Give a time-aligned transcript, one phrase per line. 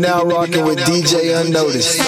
[0.00, 2.00] Now rocking with DJ Unnoticed.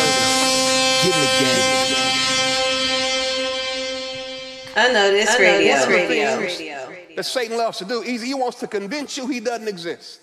[4.77, 7.15] Unnoticed, radio.
[7.15, 8.03] that Satan loves to do.
[8.03, 10.21] Either he wants to convince you he doesn't exist,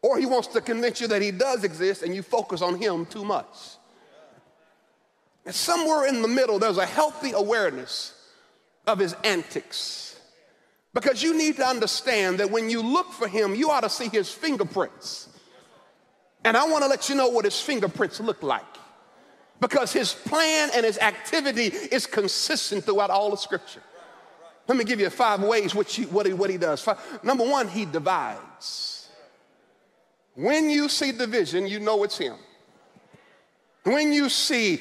[0.00, 3.04] or he wants to convince you that he does exist and you focus on him
[3.04, 3.76] too much.
[5.44, 8.14] And somewhere in the middle, there's a healthy awareness
[8.86, 10.09] of his antics.
[10.92, 14.08] Because you need to understand that when you look for him, you ought to see
[14.08, 15.28] his fingerprints.
[16.44, 18.64] And I want to let you know what his fingerprints look like.
[19.60, 23.82] Because his plan and his activity is consistent throughout all the Scripture.
[24.66, 26.80] Let me give you five ways what, he, what he does.
[26.80, 26.98] Five.
[27.22, 29.08] Number one, he divides.
[30.34, 32.36] When you see division, you know it's him.
[33.84, 34.78] When you see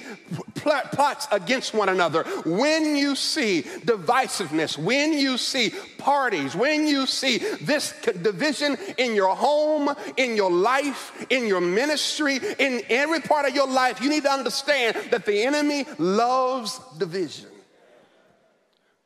[0.56, 7.38] plots against one another, when you see divisiveness, when you see parties, when you see
[7.38, 13.56] this division in your home, in your life, in your ministry, in every part of
[13.56, 17.48] your life, you need to understand that the enemy loves division.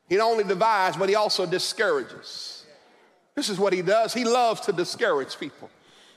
[0.08, 2.66] He not only divides, but he also discourages.
[3.36, 4.12] This is what he does.
[4.12, 5.70] He loves to discourage people.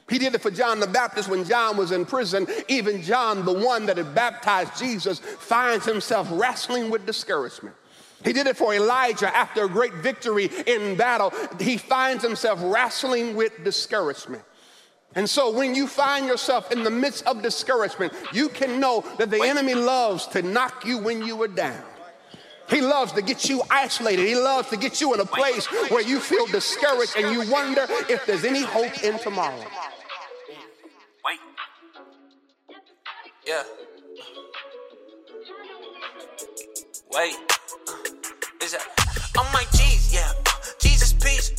[0.09, 2.47] He did it for John the Baptist when John was in prison.
[2.69, 7.75] Even John, the one that had baptized Jesus, finds himself wrestling with discouragement.
[8.23, 11.33] He did it for Elijah after a great victory in battle.
[11.59, 14.43] He finds himself wrestling with discouragement.
[15.15, 19.29] And so when you find yourself in the midst of discouragement, you can know that
[19.29, 21.83] the enemy loves to knock you when you are down.
[22.69, 24.27] He loves to get you isolated.
[24.27, 27.85] He loves to get you in a place where you feel discouraged and you wonder
[28.09, 29.63] if there's any hope in tomorrow.
[33.47, 33.63] Yeah.
[37.13, 37.35] Wait.
[38.61, 38.85] Is that
[39.39, 40.13] on my G's?
[40.13, 40.33] Yeah.
[40.79, 41.53] Jesus peace.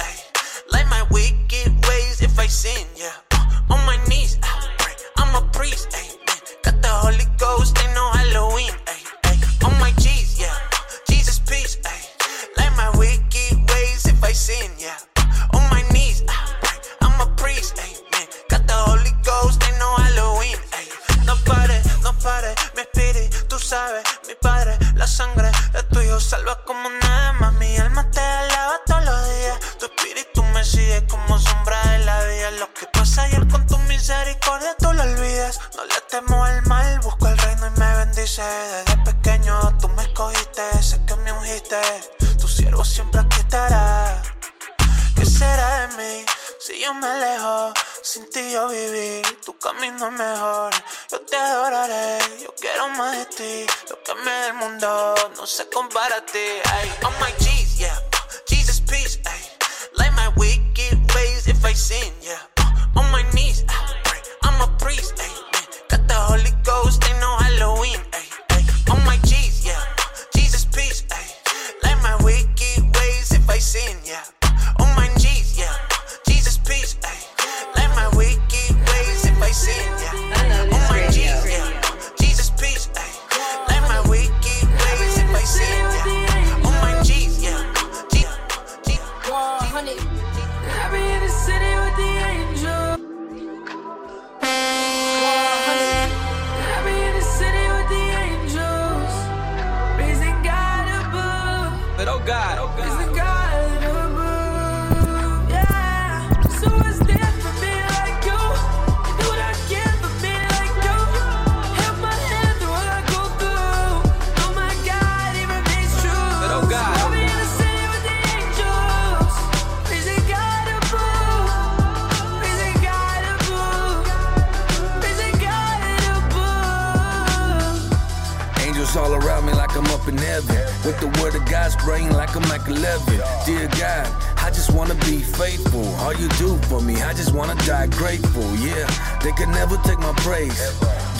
[129.78, 130.56] I'm up in heaven.
[130.84, 133.22] With the word of God spraying like I'm like 11.
[133.46, 134.06] Dear God,
[134.38, 135.86] I just wanna be faithful.
[136.02, 138.42] All you do for me, I just wanna die grateful.
[138.56, 138.86] Yeah,
[139.22, 140.58] they could never take my praise.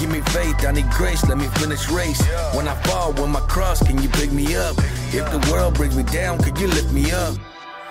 [0.00, 2.20] Give me faith, I need grace, let me finish race.
[2.52, 4.76] When I fall, when my cross, can you pick me up?
[5.14, 7.34] If the world brings me down, could you lift me up?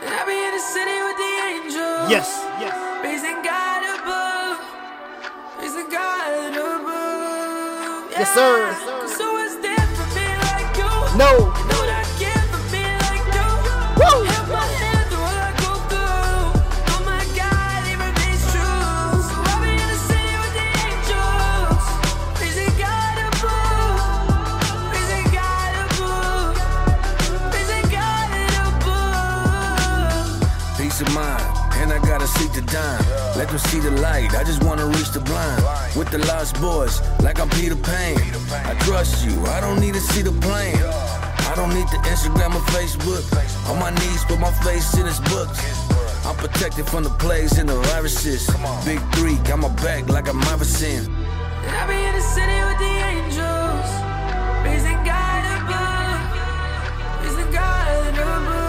[0.03, 2.11] I be in the city with the angels.
[2.11, 2.27] Yes,
[2.59, 2.75] yes.
[2.99, 4.59] Praising God above.
[5.57, 8.11] Praising God above.
[8.11, 8.67] Yes, sir.
[8.67, 8.85] Yeah.
[8.85, 8.96] So
[11.17, 11.33] No.
[11.35, 11.51] Woo.
[13.99, 14.37] Oh
[32.27, 33.05] seek the dime.
[33.37, 34.35] Let them see the light.
[34.35, 35.63] I just wanna reach the blind.
[35.95, 38.17] With the lost boys, like I'm Peter Pan.
[38.51, 39.45] I trust you.
[39.45, 41.06] I don't need to see the plan.
[41.57, 43.25] Don't need the Instagram or Facebook.
[43.67, 45.59] On my knees, put my face in his books.
[46.23, 48.47] I'm protected from the plagues and the viruses.
[48.85, 50.39] Big three, got my back like I'm.
[50.39, 50.53] I
[51.87, 53.89] be in the city with the angels,
[54.63, 58.66] raising God above, raising God above.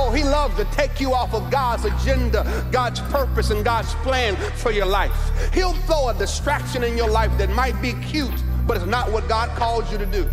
[0.00, 4.36] Oh, he loves to take you off of God's agenda, God's purpose, and God's plan
[4.54, 5.12] for your life.
[5.52, 8.30] He'll throw a distraction in your life that might be cute,
[8.64, 10.30] but it's not what God calls you to do.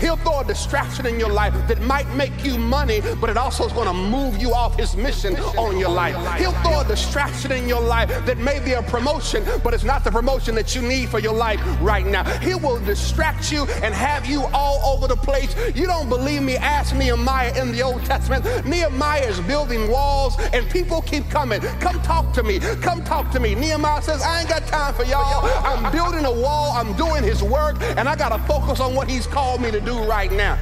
[0.00, 3.66] He'll throw a distraction in your life that might make you money, but it also
[3.66, 6.14] is going to move you off his mission on your life.
[6.38, 10.04] He'll throw a distraction in your life that may be a promotion, but it's not
[10.04, 12.24] the promotion that you need for your life right now.
[12.40, 15.54] He will distract you and have you all over the place.
[15.74, 16.56] You don't believe me?
[16.56, 18.44] Ask Nehemiah in the Old Testament.
[18.66, 21.60] Nehemiah is building walls, and people keep coming.
[21.80, 22.58] Come talk to me.
[22.58, 23.54] Come talk to me.
[23.54, 25.44] Nehemiah says, I ain't got time for y'all.
[25.64, 26.72] I'm building a wall.
[26.72, 29.80] I'm doing his work, and I got to focus on what he's called me to
[29.80, 30.56] do right now.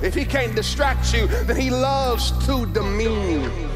[0.00, 3.67] If he can't distract you, then he loves to demean you.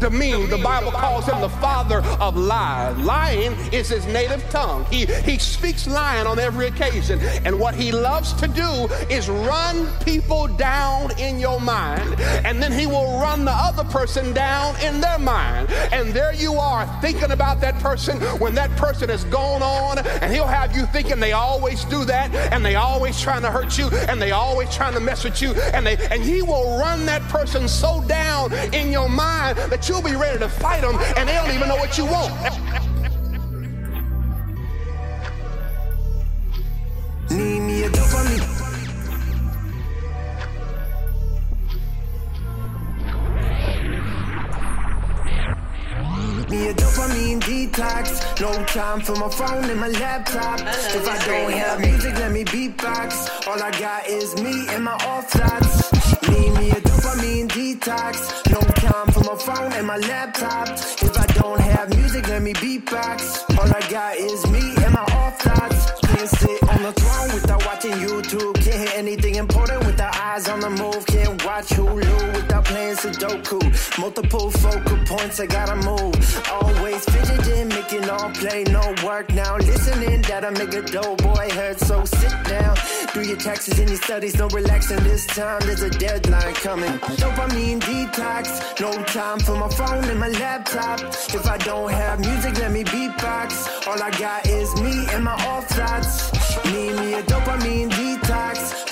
[0.00, 2.96] Demean, the Bible calls him the father of lies.
[2.98, 4.84] Lying is his native tongue.
[4.90, 7.20] He, he speaks lying on every occasion.
[7.44, 12.20] And what he loves to do is run people down in your mind.
[12.44, 15.70] And then he will run the other person down in their mind.
[15.92, 19.98] And there you are thinking about that person when that person has gone on.
[19.98, 22.34] And he'll have you thinking they always do that.
[22.52, 23.88] And they always trying to hurt you.
[24.08, 25.54] And they always trying to mess with you.
[25.72, 30.02] And, they, and he will run that person so down in your mind that you'll
[30.02, 32.32] be ready to fight them and they don't even know what you want.
[37.30, 38.56] Need me a dopamine.
[46.50, 48.40] Me a dopamine detox.
[48.40, 50.60] No time for my phone and my laptop.
[50.60, 53.46] If I don't have music, let me beatbox.
[53.46, 56.15] All I got is me and my off thoughts.
[56.30, 58.50] Need me a dopamine detox.
[58.50, 60.68] No time for my phone and my laptop.
[61.02, 63.58] If I don't have music, let me beatbox.
[63.58, 65.90] All I got is me and my off thoughts.
[66.02, 68.54] Can't sit on the throne without watching YouTube.
[68.54, 69.85] Can't hear anything important
[70.36, 71.06] eyes on the move.
[71.06, 73.60] Can't watch Hulu without playing Sudoku.
[73.98, 76.14] Multiple focal points, I gotta move.
[76.50, 79.56] Always fidgeting, making all play, no work now.
[79.56, 81.78] Listening, that'll make a dough boy hurt.
[81.80, 82.76] So sit down,
[83.14, 84.36] do your taxes and your studies.
[84.36, 86.94] No relaxing this time, there's a deadline coming.
[87.22, 88.44] Dopamine detox,
[88.80, 91.00] no time for my phone and my laptop.
[91.38, 93.86] If I don't have music, let me beatbox.
[93.88, 96.12] All I got is me and my off thoughts.
[96.66, 98.15] Need me a dopamine detox.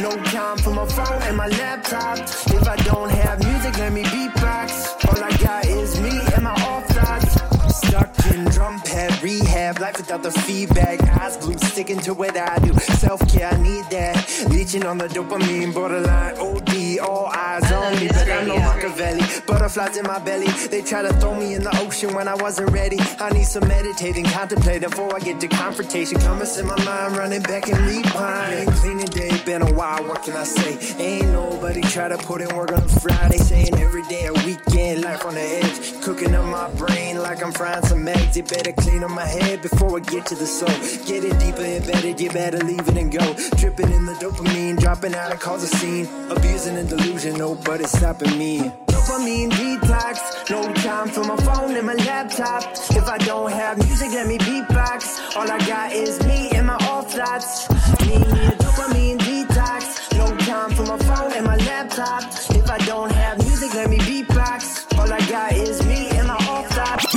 [0.00, 2.18] No time for my phone and my laptop.
[2.18, 4.68] If I don't have music, let me beatbox.
[5.08, 7.32] All I got is me and my off thoughts.
[7.78, 11.00] Stuck in drum pad rehab, life without the feedback.
[11.20, 12.72] Eyes glued, sticking to what I do.
[13.04, 14.46] Self care, I need that.
[14.50, 16.83] Leeching on the dopamine, borderline OD.
[16.98, 19.22] All eyes on me, but I know Machiavelli.
[19.46, 22.70] Butterflies in my belly, they try to throw me in the ocean when I wasn't
[22.70, 22.98] ready.
[23.18, 26.20] I need some meditating, contemplating before I get to confrontation.
[26.20, 28.68] Comments in my mind, running back and rewind.
[28.78, 30.78] Cleaning day, been a while, what can I say?
[31.02, 33.38] Ain't nobody try to put in work on a Friday.
[33.38, 36.02] Saying every day a weekend, life on the edge.
[36.02, 38.36] Cooking up my brain like I'm frying some eggs.
[38.36, 40.68] You better clean up my head before I get to the soul.
[41.06, 43.34] Get it deeper embedded, you better leave it and go.
[43.56, 46.08] Dripping in the dopamine, dropping out and cause a scene.
[46.30, 48.58] Abusing and delusion, nobody's stopping me.
[48.86, 52.62] Dopamine detox, no time for my phone and my laptop.
[52.90, 55.36] If I don't have music, let me beatbox.
[55.36, 57.68] All I got is me and my off thoughts.
[58.06, 62.22] Me a dopamine detox, no time for my phone and my laptop.
[62.50, 64.98] If I don't have music, let me beatbox.
[64.98, 67.14] All I got is me and my off thoughts.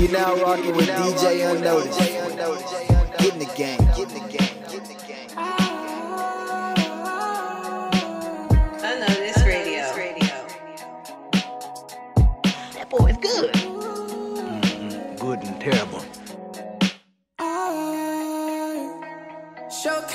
[0.00, 2.93] You're now rocking with DJ Unnoticed.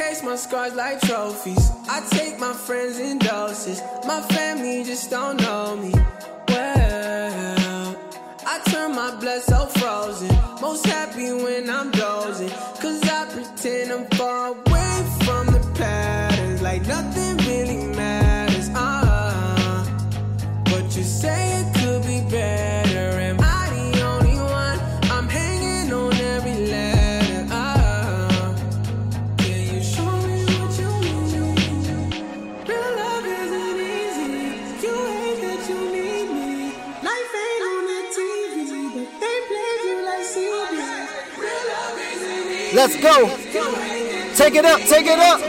[0.09, 1.71] Showcase my scars like trophies.
[1.87, 3.79] I take my friends in doses.
[4.07, 5.91] My family just don't know me
[6.47, 7.95] well.
[8.43, 10.35] I turn my blood so frozen.
[10.61, 12.49] Most happy when I'm dozing.
[42.79, 43.27] Let's go.
[44.35, 45.48] Take it up, take it up.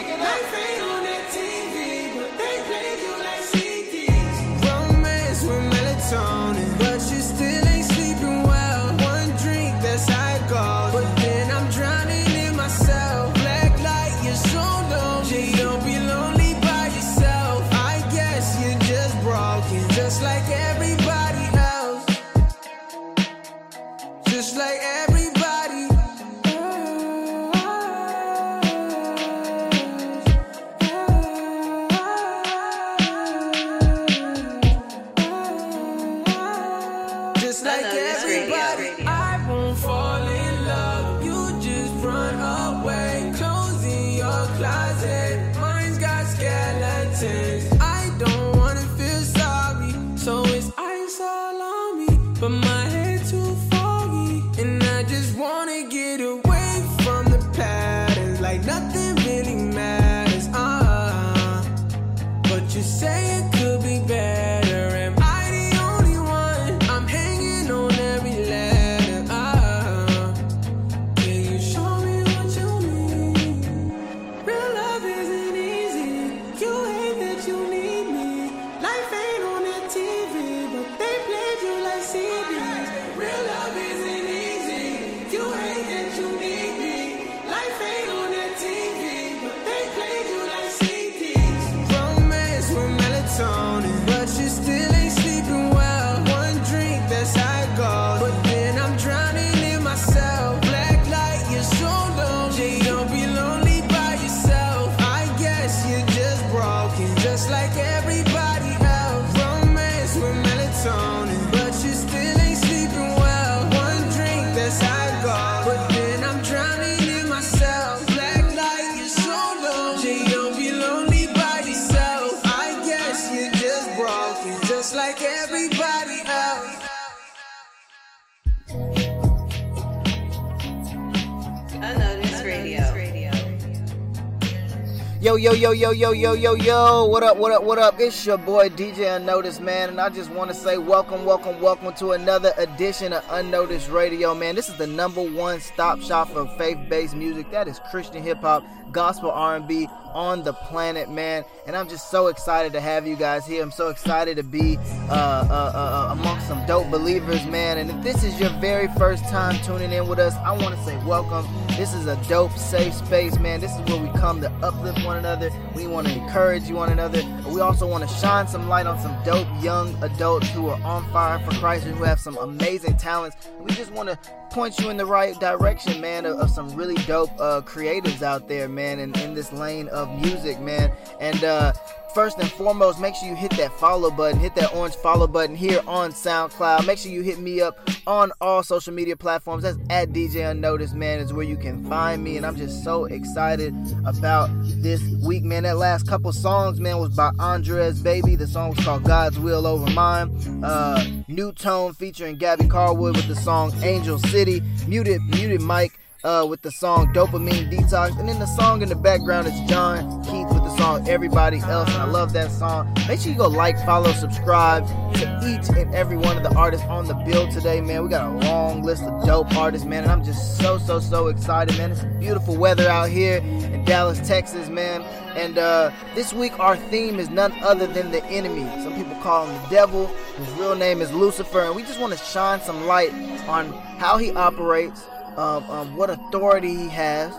[135.31, 137.05] Yo, yo, yo, yo, yo, yo, yo, yo.
[137.05, 138.01] What up, what up, what up?
[138.01, 139.91] It's your boy DJ Unnoticed, man.
[139.91, 144.35] And I just want to say welcome, welcome, welcome to another edition of Unnoticed Radio,
[144.35, 144.57] man.
[144.57, 147.49] This is the number one stop shop for faith-based music.
[147.53, 151.45] That is Christian hip hop, gospel R&B on the planet, man.
[151.67, 153.63] And I'm just so excited to have you guys here.
[153.63, 157.79] I'm so excited to be uh, uh, uh, uh, amongst some dope believers, man.
[157.79, 160.85] And if this is your very first time tuning in with us, I want to
[160.85, 161.47] say welcome.
[161.77, 163.61] This is a dope, safe space, man.
[163.61, 165.51] This is where we come to uplift one another.
[165.75, 167.23] We want to encourage you one another.
[167.49, 171.11] We also want to shine some light on some dope young adults who are on
[171.13, 173.37] fire for Christ and who have some amazing talents.
[173.61, 174.19] We just want to
[174.51, 178.49] point you in the right direction, man, of, of some really dope uh, creatives out
[178.49, 180.91] there, man, in, in this lane of music, man.
[181.21, 181.73] And uh,
[182.15, 185.55] first and foremost, make sure you hit that follow button, hit that orange follow button
[185.55, 186.87] here on SoundCloud.
[186.87, 189.63] Make sure you hit me up on all social media platforms.
[189.63, 192.37] That's at DJ Unnoticed, man, is where you can find me.
[192.37, 195.65] And I'm just so excited about this week, man.
[195.65, 198.39] That last couple songs, man, was by Andrez Babii.
[198.39, 200.65] The song was called God's Will Over Mine.
[200.65, 204.63] Uh, Nu Tone featuring Gabby Callwood with the song Angel City.
[204.87, 208.19] Muted, muted Mike uh, with the song Dopamine Detox.
[208.19, 211.89] And then the song in the background is Jon Keith with the song Everybody Else.
[211.91, 212.93] And I love that song.
[213.09, 216.87] Make sure you go like, follow, subscribe to each and every one of the artists
[216.87, 218.03] on the bill today, man.
[218.03, 220.05] We got a long list of dope artists, man.
[220.05, 221.93] And I'm just so, so, so excited, man.
[221.93, 225.03] It's beautiful weather out here in Dallas, Texas, man.
[225.37, 228.65] And uh, this week, our theme is none other than the enemy.
[228.83, 230.07] Some people call him the devil.
[230.37, 231.61] His real name is Lucifer.
[231.61, 233.13] And we just want to shine some light
[233.49, 235.05] on how he operates,
[235.37, 237.33] um, um, what authority he has,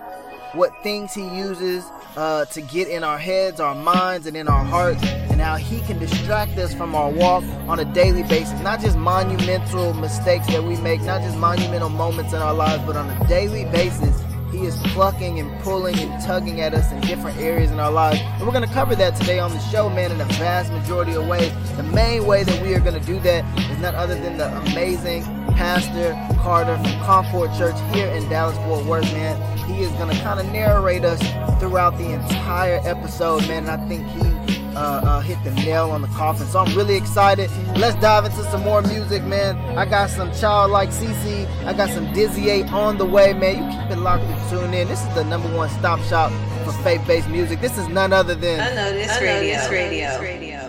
[0.53, 1.85] what things he uses
[2.17, 5.79] uh, to get in our heads, our minds, and in our hearts, and how he
[5.81, 8.59] can distract us from our walk on a daily basis.
[8.61, 12.97] Not just monumental mistakes that we make, not just monumental moments in our lives, but
[12.97, 14.30] on a daily basis.
[14.61, 18.19] He is plucking and pulling and tugging at us in different areas in our lives.
[18.21, 21.13] And we're going to cover that today on the show, man, in a vast majority
[21.13, 21.51] of ways.
[21.77, 24.55] The main way that we are going to do that is none other than the
[24.59, 25.23] amazing
[25.55, 26.13] Pastor
[26.43, 29.41] Carter from Concord Church here in Dallas, Fort Worth, man.
[29.67, 31.19] He is going to kind of narrate us
[31.59, 33.67] throughout the entire episode, man.
[33.67, 34.40] And I think he
[34.75, 36.47] uh, uh, hit the nail on the coffin.
[36.47, 37.49] So I'm really excited.
[37.77, 39.57] Let's dive into some more music, man.
[39.77, 41.65] I got some Childlike CiCi.
[41.65, 43.63] I got some DizzyEight on the way, man.
[43.63, 44.87] You keep it locked and tune in.
[44.87, 46.31] This is the number one stop shop
[46.65, 47.61] for faith-based music.
[47.61, 49.69] This is none other than Unnoticed Radio.
[49.69, 50.07] Radio.
[50.07, 50.60] Unnoticed Radio.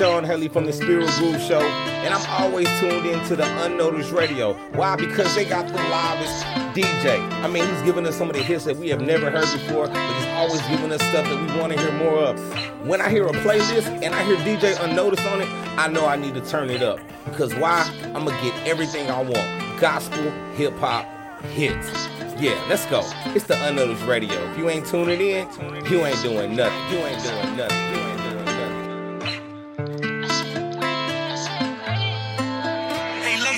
[0.00, 4.12] Sean Helly from the Spirit Groove Show, and I'm always tuned in to the Unnoticed
[4.12, 4.54] Radio.
[4.72, 4.96] Why?
[4.96, 6.42] Because they got the loudest
[6.74, 7.20] DJ.
[7.44, 9.88] I mean, he's giving us some of the hits that we have never heard before,
[9.88, 12.86] but he's always giving us stuff that we want to hear more of.
[12.86, 16.16] When I hear a playlist and I hear DJ Unnoticed on it, I know I
[16.16, 16.98] need to turn it up.
[17.26, 17.82] Because why?
[18.14, 21.04] I'm going to get everything I want gospel, hip hop,
[21.52, 22.08] hits.
[22.40, 23.02] Yeah, let's go.
[23.34, 24.50] It's the Unnoticed Radio.
[24.50, 25.46] If you ain't tuning in,
[25.90, 26.98] you ain't doing nothing.
[26.98, 28.09] You ain't doing nothing.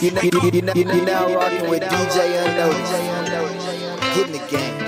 [0.03, 2.93] You now rocking with DJ Unnoticed.
[4.17, 4.79] Get in the game.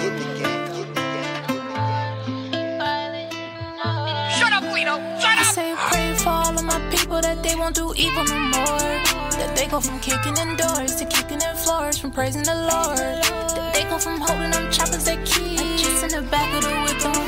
[4.37, 4.99] Shut up, Guido.
[4.99, 8.65] I say pray for all of my people that they won't do evil no.
[9.39, 12.99] That they go from kicking in doors to kicking in floors from praising the Lord.
[12.99, 17.24] That they go from holding them choppers that keys in the back of the whip.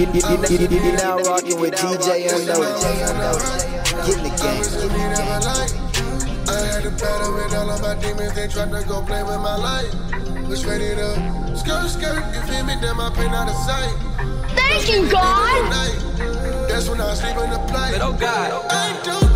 [0.00, 2.80] You, you, you, you, you now rocking with DJ Unnoticed.
[4.06, 4.64] Get in the game.
[6.48, 8.32] I had a battle with all of my demons.
[8.32, 9.92] They tried to go play with my life.
[10.48, 12.34] Was ready to skirt, skirt.
[12.34, 12.76] You feel me?
[12.80, 13.92] Then my pain out of sight.
[14.56, 15.70] Thank you, God.
[16.66, 17.92] That's when I sleep in the plight.
[17.92, 18.64] But oh God.
[18.70, 19.29] I don't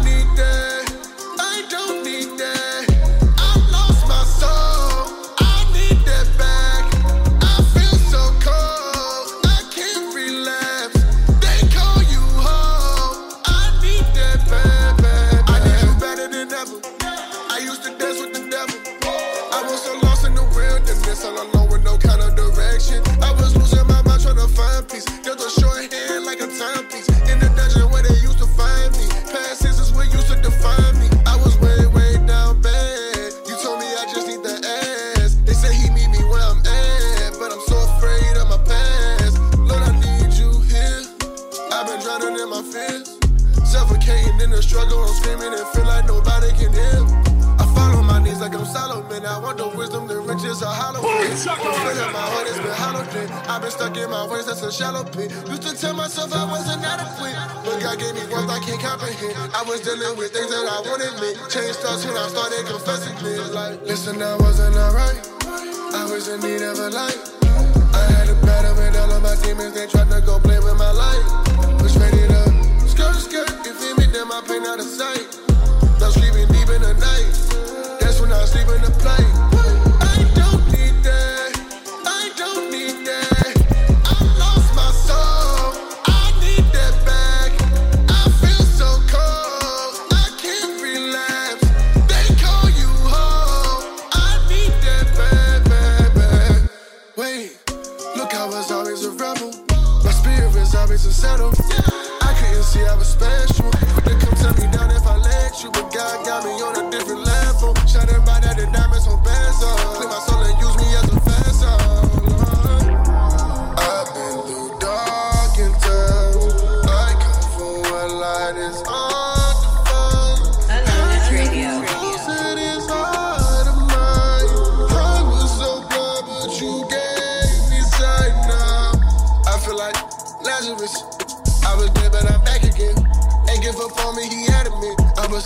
[64.05, 64.44] listen now.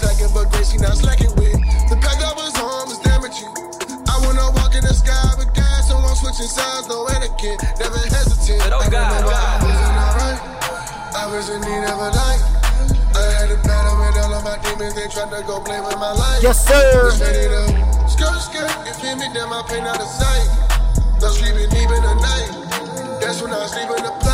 [0.09, 1.61] slacking, but Gracie not slacking with.
[1.93, 3.53] The path I was on was damaging.
[4.09, 7.05] I wanna walk in the sky with God, so I'm switching sides, no
[7.77, 8.73] Never hesitant.
[8.73, 10.41] Oh, I I wasn't alright.
[11.13, 12.43] I was in need of a light.
[13.13, 15.99] I had a battle with all of my demons, they tried to go play with
[16.01, 16.43] my life.
[16.43, 17.11] Yes, sir.
[18.09, 18.73] Skirt, skirt,
[19.19, 20.49] me my pain out of sight.
[21.21, 21.29] The
[21.69, 23.21] deep in the night.
[23.21, 24.28] That's when I sleep in the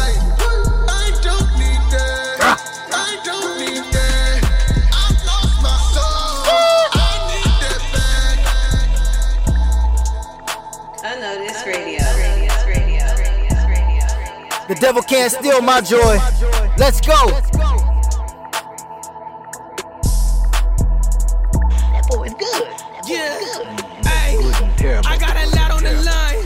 [14.67, 16.17] The devil can't steal my joy.
[16.79, 17.13] Let's go.
[21.93, 22.67] That boy is good.
[23.07, 23.39] Yeah.
[24.09, 24.39] Hey,
[25.05, 26.41] I got a lot on the line.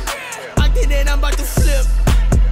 [0.57, 1.87] I did it, I'm about to flip.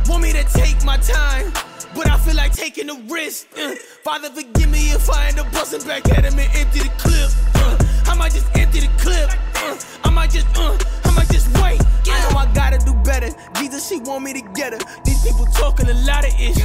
[0.09, 1.53] Want me to take my time,
[1.97, 3.49] but I feel like taking a risk.
[3.59, 3.75] Uh,
[4.05, 7.33] Father, forgive me if I end up busting back at him and empty the clip.
[7.57, 7.77] Uh,
[8.07, 9.31] I might just empty the clip.
[9.57, 11.79] Uh, I might just, uh, I might just wait.
[12.09, 13.29] I know I gotta do better.
[13.59, 14.81] Jesus, she want me to get her.
[15.05, 16.57] These people talking a lot of ish.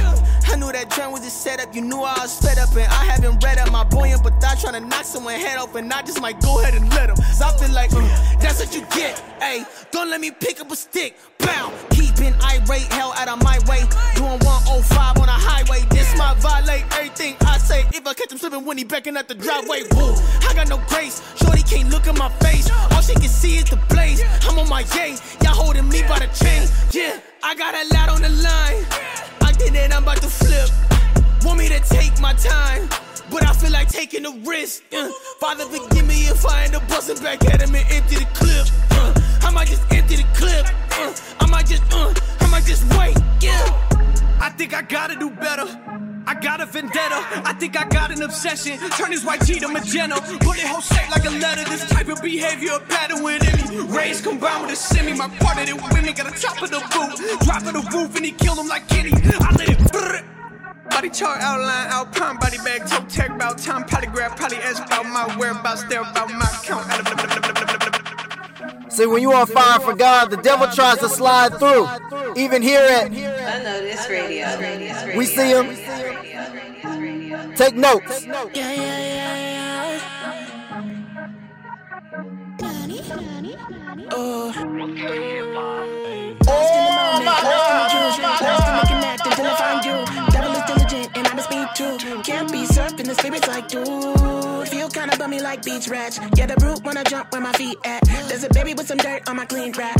[0.48, 1.74] I knew that trend was a setup.
[1.74, 4.54] You knew I was fed up, and I haven't read up my boy, but I
[4.56, 7.16] trying to knock someone head off, and I just might go ahead and let him.
[7.16, 8.00] So I feel like uh,
[8.40, 9.18] that's what you get.
[9.40, 11.16] Hey, don't let me pick up a stick.
[11.38, 13.84] Bow, keeping irate, hell out of my way.
[14.16, 15.84] Doing 105 on a highway.
[15.90, 17.84] This my violate everything I say.
[17.92, 20.14] If I catch him slipping when he backing up the driveway, woo.
[20.48, 21.20] I got no grace.
[21.36, 22.70] Shorty can't look at my face.
[22.92, 24.22] All she can see is the blaze.
[24.42, 25.16] I'm on my yay.
[25.42, 26.68] Y'all holding me by the chain.
[26.92, 28.84] Yeah, I got a lot on the line.
[29.40, 30.68] I did it, I'm about to flip.
[31.44, 32.88] Want me to take my time,
[33.30, 34.84] but I feel like taking a risk.
[34.92, 38.28] Uh, Father, forgive me if I end up busting back at him and empty the
[38.34, 38.66] clip.
[38.92, 40.66] Uh, I might just empty the clip.
[40.92, 43.16] Uh, I might just, uh, I might just wait.
[43.40, 43.92] Yeah.
[44.40, 45.66] I think I gotta do better.
[46.26, 47.18] I got a vendetta.
[47.44, 48.78] I think I got an obsession.
[48.90, 50.20] Turn this white tee to magenta.
[50.40, 51.64] Put it whole shape like a letter.
[51.68, 53.94] This type of behavior a pattern within me.
[53.94, 55.14] Rays combined with a semi.
[55.14, 57.40] My part of the women got a top of the boot.
[57.44, 59.12] Drop of the roof and he killed him like Kenny.
[59.12, 59.78] I let it.
[59.78, 60.24] brrr.
[60.90, 65.24] Body chart outline, alpine body bag, toe tech about time, polygraph, probably ask about my
[65.38, 66.86] whereabouts, there about my count.
[68.92, 71.88] See, when you on fire for God, the devil tries to slide through.
[72.36, 74.44] Even here at Unnoticed radio.
[75.12, 75.18] Radio.
[75.18, 75.76] We see him.
[77.54, 78.26] Take notes.
[78.26, 80.00] Yeah, yeah, yeah, yeah.
[84.10, 84.52] Oh.
[86.48, 88.82] Oh, my God.
[88.82, 89.26] Make an act
[91.82, 92.22] too.
[92.22, 94.68] Can't be surfing the spirits like dude.
[94.68, 96.18] Feel kinda bummy like beach rats.
[96.36, 98.02] Yeah, the brute wanna jump where my feet at.
[98.28, 99.96] There's a baby with some dirt on my clean rap.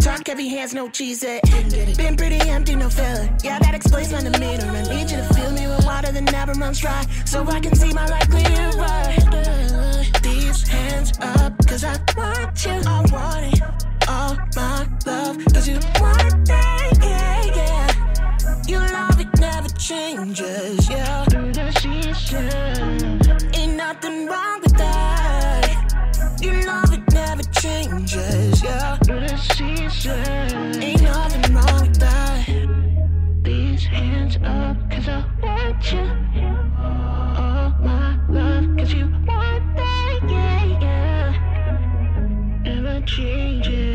[0.00, 1.42] Talk heavy hands, no cheese it.
[1.96, 3.28] Been pretty empty, no filler.
[3.42, 4.68] Yeah, that explains my demeanor.
[4.70, 7.04] I need you to fill me with water that never runs dry.
[7.24, 8.82] So I can see my life clearer.
[10.22, 12.72] These hands up, cause I want you.
[12.72, 13.62] I want it.
[14.08, 18.62] All my love, cause you want that, yeah, yeah.
[18.68, 19.15] Your love, it
[19.50, 21.24] never changes, yeah.
[21.30, 22.48] Through the season.
[23.54, 25.66] Ain't nothing wrong with that.
[26.40, 28.96] Your love, it never changes, yeah.
[29.04, 30.82] Through the season.
[30.82, 32.46] Ain't nothing wrong with that.
[33.42, 36.06] These hands up, cause I want you.
[37.40, 41.28] All my love, cause you want that, yeah, yeah.
[42.64, 43.85] Never changes.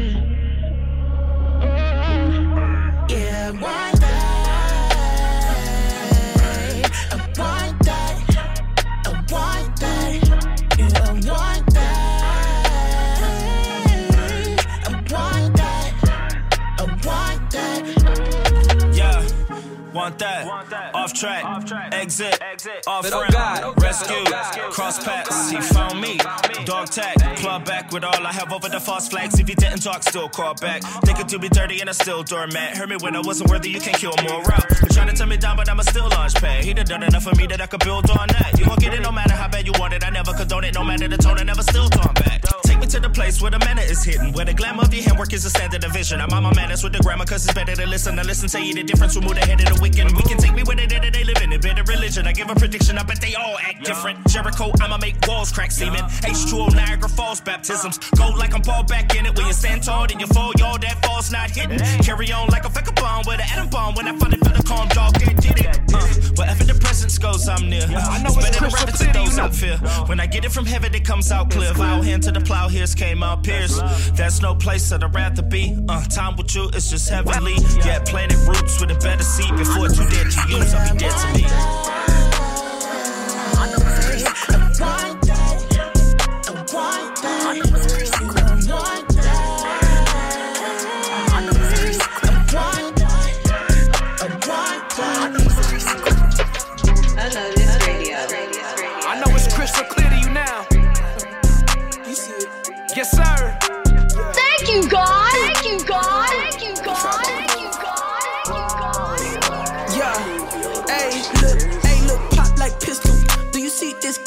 [19.94, 20.48] Want that.
[20.94, 22.40] Off track, off track, exit,
[22.88, 24.24] off ramp, rescue,
[24.72, 25.52] cross paths.
[25.52, 26.18] He found me,
[26.66, 29.40] dog tag, club back with all I have over the false flags.
[29.40, 30.84] If he didn't talk, still call back.
[31.06, 32.78] Thinking to be dirty and I still doormat.
[32.78, 34.66] Heard me when I wasn't worthy, you can kill more route.
[34.82, 36.64] You're trying to turn me down, but I'm a still launch pad.
[36.64, 38.58] He done done enough for me that I could build on that.
[38.58, 40.04] You won't get it no matter how bad you want it.
[40.04, 42.42] I never condone it, no matter the tone, I never still turn back.
[42.64, 45.04] Take me to the place where the manner is hidden, where the glamour of your
[45.04, 46.22] handwork is a standard of vision.
[46.22, 48.62] I'm on my manners with the grammar, cause it's better to listen to listen, tell
[48.62, 51.24] you the difference, remove the head of the We can take me where they they
[51.24, 52.28] live in, a bit of religion.
[52.28, 54.26] I give a prediction, I bet they all act different.
[54.28, 56.02] Jericho, I'ma make walls crack semen.
[56.22, 57.98] H2O, Niagara Falls baptisms.
[58.18, 59.36] Go like I'm Paul back in it.
[59.36, 61.80] When you stand tall, then you fall, y'all that falls not hitting.
[62.04, 63.96] Carry on like a fucking bomb with an atom bomb.
[63.96, 65.80] When I finally feel the calm dog, that did it.
[65.94, 66.06] Uh,
[66.38, 67.84] wherever the presence goes, I'm near.
[67.84, 69.78] I know it's it's better to to those out fear.
[70.06, 71.74] When I get it from heaven, it comes out clear.
[71.74, 73.80] Vow hand to the plow, here's came out pierce.
[74.14, 75.78] There's no place that I'd rather be.
[75.90, 77.56] Uh, time with you is just heavenly.
[77.86, 79.56] Yeah, planted roots with a better seed.
[79.58, 82.11] Before too dead to use, I'll be dead to me.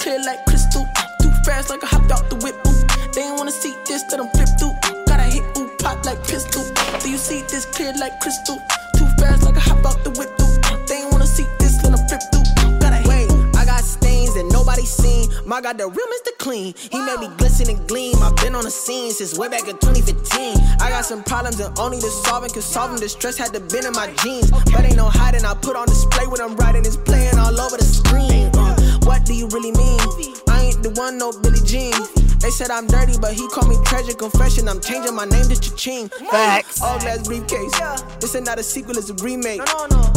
[0.04, 0.86] Clear like crystal.
[1.22, 2.54] Too fast like I hopped out the whip.
[2.68, 2.76] Ooh.
[3.14, 4.76] They ain't wanna see this, that I'm flip through.
[5.08, 6.60] Gotta hit, ooh, pop like pistol.
[7.00, 8.60] Do you see this clear like crystal?
[8.98, 10.28] Too fast like I hop out the whip.
[10.44, 10.52] Ooh.
[10.84, 12.44] They ain't wanna see this, that I'm flip through.
[12.84, 15.32] Gotta hit, Wait, I got stains that nobody seen.
[15.46, 16.36] My God, the real Mr.
[16.36, 16.74] Clean.
[16.76, 18.20] He made me glisten and gleam.
[18.20, 20.84] I've been on the scene since way back in 2015.
[20.84, 22.52] I got some problems and only to solve them.
[22.52, 24.50] Cause solving the stress had to been in my jeans.
[24.50, 25.46] But ain't no hiding.
[25.46, 26.84] I put on display when I'm writing.
[26.84, 28.52] It's playing all over the screen.
[28.52, 30.00] Uh, what do you really mean?
[30.48, 31.92] I ain't the one, no Billie Jean.
[32.40, 34.68] They said I'm dirty, but he called me treasure confession.
[34.68, 36.08] I'm changing my name to Cha-Ching.
[36.28, 36.82] Facts.
[36.82, 37.72] All glass briefcase.
[38.20, 39.62] This ain't not a sequel, it's a remake.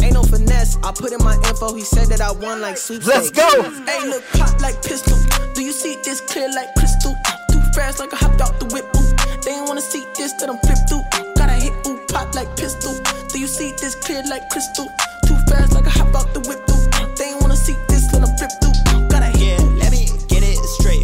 [0.02, 0.76] Ain't no finesse.
[0.84, 1.72] I put in my info.
[1.74, 3.04] He said that I won like sweet.
[3.06, 3.48] Let's go.
[3.88, 5.16] Hey, look, pop like pistol.
[5.54, 7.16] Do you see this clear like crystal?
[7.50, 8.84] Too fast like I hopped out the whip.
[8.92, 9.40] Ooh.
[9.40, 11.00] They ain't wanna see this that I'm flip through.
[11.36, 12.92] Gotta hit ooh pop like pistol.
[13.28, 14.84] Do you see this clear like crystal?
[15.26, 16.67] Too fast like I hop out the whip.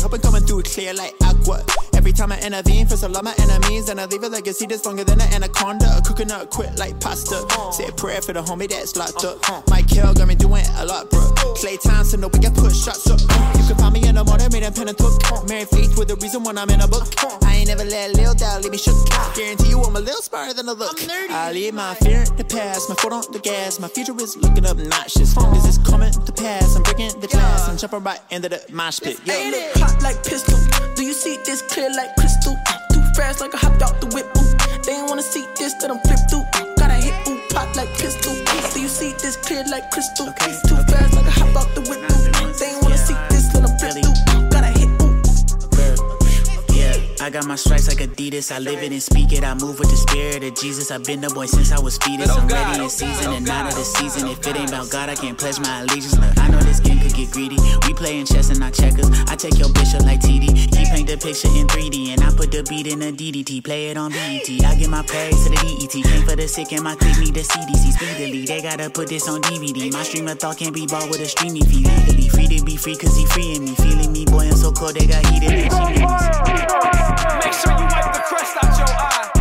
[0.04, 1.64] Hope I'm coming through clear like aqua.
[2.04, 4.84] Every time I intervene, for a lot my enemies, and I leave a legacy that's
[4.84, 5.88] longer than an anaconda.
[5.96, 7.40] A coconut quit like pasta.
[7.72, 9.40] Say a prayer for the homie that's locked up.
[9.70, 11.20] Mike Hill got me doing a lot, bro.
[11.56, 13.20] Klay Thompson, no, we get push shots up.
[13.56, 15.16] You can find me in the morning, made a pen and took.
[15.48, 17.08] Mary Faith with the reason when I'm in a book.
[17.42, 19.00] I ain't never let Lil down, leave me shook.
[19.34, 21.00] Guarantee you I'm a little smarter than I look.
[21.08, 23.80] I leave my fear in the past, my foot on the gas.
[23.80, 25.34] My future is looking obnoxious.
[25.38, 27.66] As it's coming to pass, I'm breaking the glass.
[27.66, 29.16] I'm jumping right into the mosh pit.
[29.24, 30.60] Look, pop like pistol.
[31.04, 32.56] Do you see this clear like crystal?
[32.90, 34.24] Too fast like I hopped out the whip.
[34.40, 34.56] Ooh.
[34.84, 36.48] They ain't wanna see this that I'm flip through.
[36.80, 38.32] Gotta hit ooh pop like pistol.
[38.72, 40.32] Do you see this clear like crystal?
[40.64, 42.00] Too fast like I hop out the whip.
[42.08, 42.56] Ooh.
[42.56, 44.48] They ain't wanna see this that I'm flip through.
[44.48, 44.88] Gotta hit
[46.72, 48.50] Yeah, I got my stripes like Adidas.
[48.50, 49.44] I live it and speak it.
[49.44, 50.90] I move with the spirit of Jesus.
[50.90, 52.30] I've been the boy since I was fetus.
[52.30, 54.26] I'm ready in season and out of the season.
[54.26, 56.16] If it ain't about God, I can't pledge my allegiance.
[56.16, 57.56] Look, I know this game could get greedy.
[57.86, 59.08] We playing chess and not checkers.
[59.28, 60.74] I take your bishop like TD.
[60.74, 63.64] He paint the picture in 3D and I put the beat in a DDT.
[63.64, 64.48] Play it on BET.
[64.64, 66.04] I get my praise to the DET.
[66.04, 68.44] Came for the sick and my clique need the CDC speedily.
[68.44, 69.92] They gotta put this on DVD.
[69.92, 72.28] My stream of thought can't be bought with a streaming fee legally.
[72.28, 73.74] Free to be free cause he freeing me.
[73.76, 75.50] Feeling me, boy, I'm so cold they got heated.
[75.50, 75.90] Make sure
[77.72, 79.33] you wipe the crust out your eye.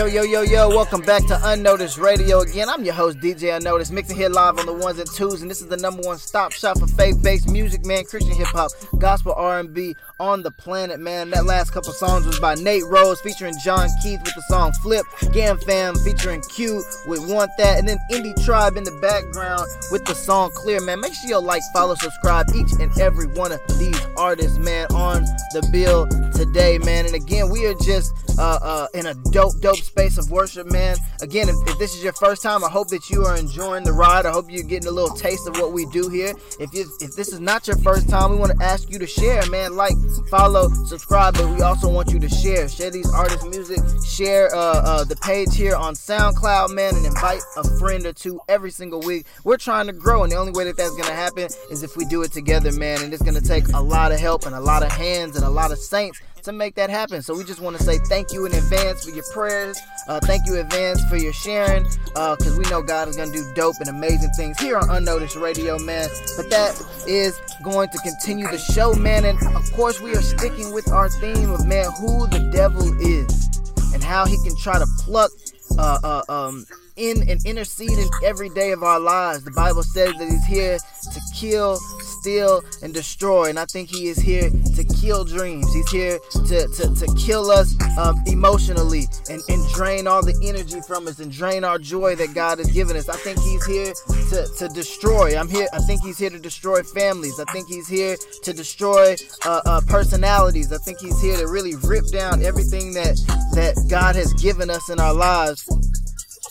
[0.00, 2.70] Yo, yo, yo, yo, welcome back to Unnoticed Radio again.
[2.70, 5.60] I'm your host, DJ Unnoticed, mixing here live on the ones and twos, and this
[5.60, 10.42] is the number one stop shop for faith-based music, man, Christian hip-hop, gospel R&B on
[10.42, 11.28] the planet, man.
[11.28, 15.04] That last couple songs was by Nate Rose featuring Jon Keith with the song Flip,
[15.34, 20.14] Gamfam featuring Q with Want That, and then Indie Tribe in the background with the
[20.14, 21.02] song Clear, man.
[21.02, 25.24] Make sure you like, follow, subscribe each and every one of these artists, man, on
[25.52, 27.04] the bill today, man.
[27.04, 30.96] And again, we are just uh, uh, in a dope, dope space of worship, man.
[31.20, 33.92] Again, if, if this is your first time, I hope that you are enjoying the
[33.92, 34.24] ride.
[34.24, 36.32] I hope you're getting a little taste of what we do here.
[36.58, 39.06] If you, if this is not your first time, we want to ask you to
[39.06, 39.76] share, man.
[39.76, 39.94] Like,
[40.30, 42.68] follow, subscribe, but we also want you to share.
[42.68, 43.80] Share these artists' music.
[44.06, 48.40] Share uh, uh, the page here on SoundCloud, man, and invite a friend or two
[48.48, 49.26] every single week.
[49.44, 52.04] We're trying to grow, and the only way that that's gonna happen is if we
[52.04, 53.02] do it together, man.
[53.02, 55.50] And it's gonna take a lot of help and a lot of hands and a
[55.50, 57.22] lot of saints to make that happen.
[57.22, 59.78] So we just want to say thank you in advance for your prayers.
[60.08, 63.32] Uh, thank you in advance for your sharing, Uh, because we know God is going
[63.32, 66.08] to do dope and amazing things here on Unnoticed Radio, man.
[66.36, 69.24] But that is going to continue the show, man.
[69.24, 73.48] And of course, we are sticking with our theme of, man, who the devil is
[73.92, 75.30] and how he can try to pluck
[75.78, 79.44] uh, uh, um, in and intercede in every day of our lives.
[79.44, 81.78] The Bible says that he's here to kill,
[82.20, 83.48] steal, and destroy.
[83.48, 85.72] And I think he is here to kill dreams.
[85.72, 90.80] He's here to, to, to kill us um, emotionally and, and drain all the energy
[90.86, 93.08] from us and drain our joy that God has given us.
[93.08, 93.92] I think he's here
[94.30, 95.36] to, to destroy.
[95.36, 95.68] I'm here.
[95.72, 97.40] I think he's here to destroy families.
[97.40, 100.72] I think he's here to destroy uh, uh, personalities.
[100.72, 103.16] I think he's here to really rip down everything that
[103.54, 105.68] that God has given us in our lives.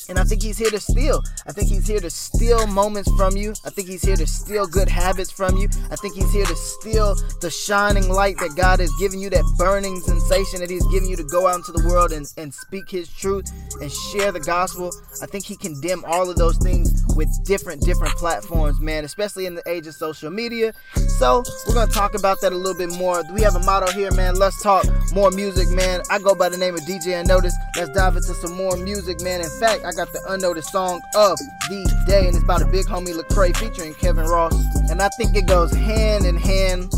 [0.09, 1.23] And I think he's here to steal.
[1.45, 3.53] I think he's here to steal moments from you.
[3.63, 5.69] I think he's here to steal good habits from you.
[5.91, 9.45] I think he's here to steal the shining light that God has given you, that
[9.57, 12.89] burning sensation that he's given you to go out into the world and, and speak
[12.89, 13.45] his truth
[13.81, 14.91] and share the gospel.
[15.21, 19.45] I think he can dim all of those things with different, different platforms, man, especially
[19.45, 20.73] in the age of social media.
[21.19, 23.23] So we're going to talk about that a little bit more.
[23.31, 24.35] We have a motto here, man.
[24.35, 26.01] Let's talk more music, man.
[26.09, 27.57] I go by the name of DJ Unnoticed.
[27.75, 29.41] Let's dive into some more music, man.
[29.41, 32.85] In fact, I got the unnoticed song of the day, and it's by the big
[32.85, 34.55] homie Lecrae featuring Kevin Ross.
[34.89, 36.89] And I think it goes hand in hand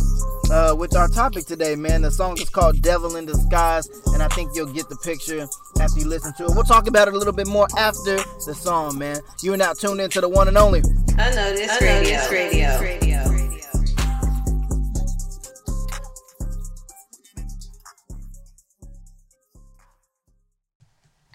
[0.52, 2.04] uh, with our topic today, man.
[2.04, 5.48] The song is called Devil in Disguise, and I think you'll get the picture
[5.80, 6.52] after you listen to it.
[6.54, 9.18] We'll talk about it a little bit more after the song, man.
[9.42, 10.82] You are now tuned into the one and only.
[11.18, 12.30] Unnoticed Radio.
[12.30, 12.80] Radio.
[12.80, 13.21] Radio.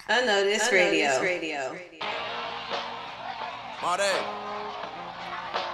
[0.09, 1.21] Unnoticed Radio.
[1.21, 1.75] Radio.
[3.81, 4.03] Marty.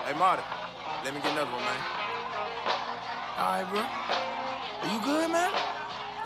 [0.05, 0.41] Hey, Marty.
[1.05, 1.77] Let me get another one, man.
[3.37, 3.81] All right, bro.
[4.81, 5.51] Are you good, man?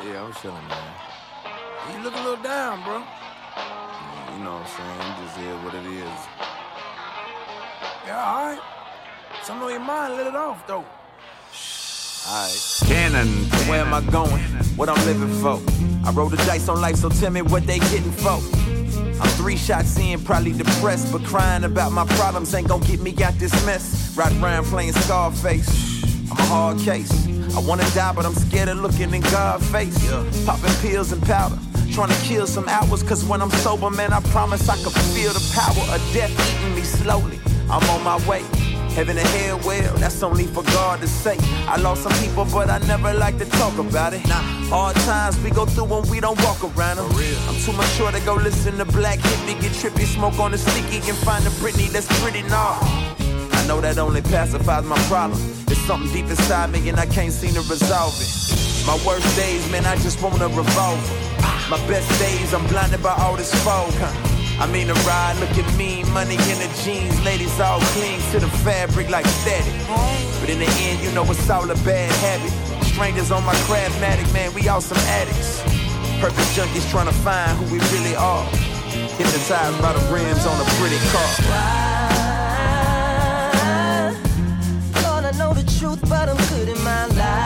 [0.05, 0.93] Yeah, I'm chilling, man.
[1.91, 2.99] You look a little down, bro.
[2.99, 4.99] Yeah, you know what I'm saying?
[5.01, 6.19] It just is what it is.
[8.07, 8.61] Yeah, all right.
[9.43, 10.85] Something on your mind, let it off, though.
[12.25, 12.83] Alright.
[12.87, 13.27] Cannon,
[13.67, 14.43] where am I going?
[14.77, 15.86] What I'm living for?
[16.05, 18.39] I roll the dice on life, so tell me what they getting for.
[19.19, 23.15] I'm three shots in, probably depressed, but crying about my problems ain't gonna get me
[23.23, 24.15] out this mess.
[24.15, 26.03] Ride around playing Scarface.
[26.31, 27.11] I'm a hard case.
[27.55, 29.97] I wanna die, but I'm scared of looking in God's face.
[30.03, 30.23] Yeah.
[30.45, 31.57] Popping pills and powder.
[31.91, 35.33] Trying to kill some hours, cause when I'm sober, man, I promise I can feel
[35.33, 37.39] the power of death eating me slowly.
[37.69, 38.43] I'm on my way.
[38.97, 41.37] Heaven and hell, well, that's only for God to say.
[41.67, 44.27] I lost some people, but I never like to talk about it.
[44.27, 44.41] Nah,
[44.73, 47.05] hard times we go through when we don't walk around them.
[47.47, 50.57] I'm too much sure to go listen to Black Hippy, get trippy, smoke on the
[50.57, 52.79] sticky, and find a Britney that's pretty nah.
[52.81, 55.39] I know that only pacifies my problem.
[55.67, 58.87] There's something deep inside me, and I can't seem to resolve it.
[58.87, 61.13] My worst days, man, I just want a revolver.
[61.69, 63.93] My best days, I'm blinded by all this fog.
[63.93, 64.26] Huh?
[64.59, 68.39] I mean, a ride, look at me, money in the jeans, ladies all cling to
[68.39, 69.73] the fabric like static.
[70.39, 72.51] But in the end, you know it's all a bad habit.
[72.85, 75.61] Strangers on my craftmatic, man, we all some addicts.
[76.19, 78.43] Perfect junkies trying to find who we really are.
[79.19, 81.29] Hypnotized by the rims on a pretty car.
[85.03, 87.37] Lord, I know the truth, but I'm good in my lies.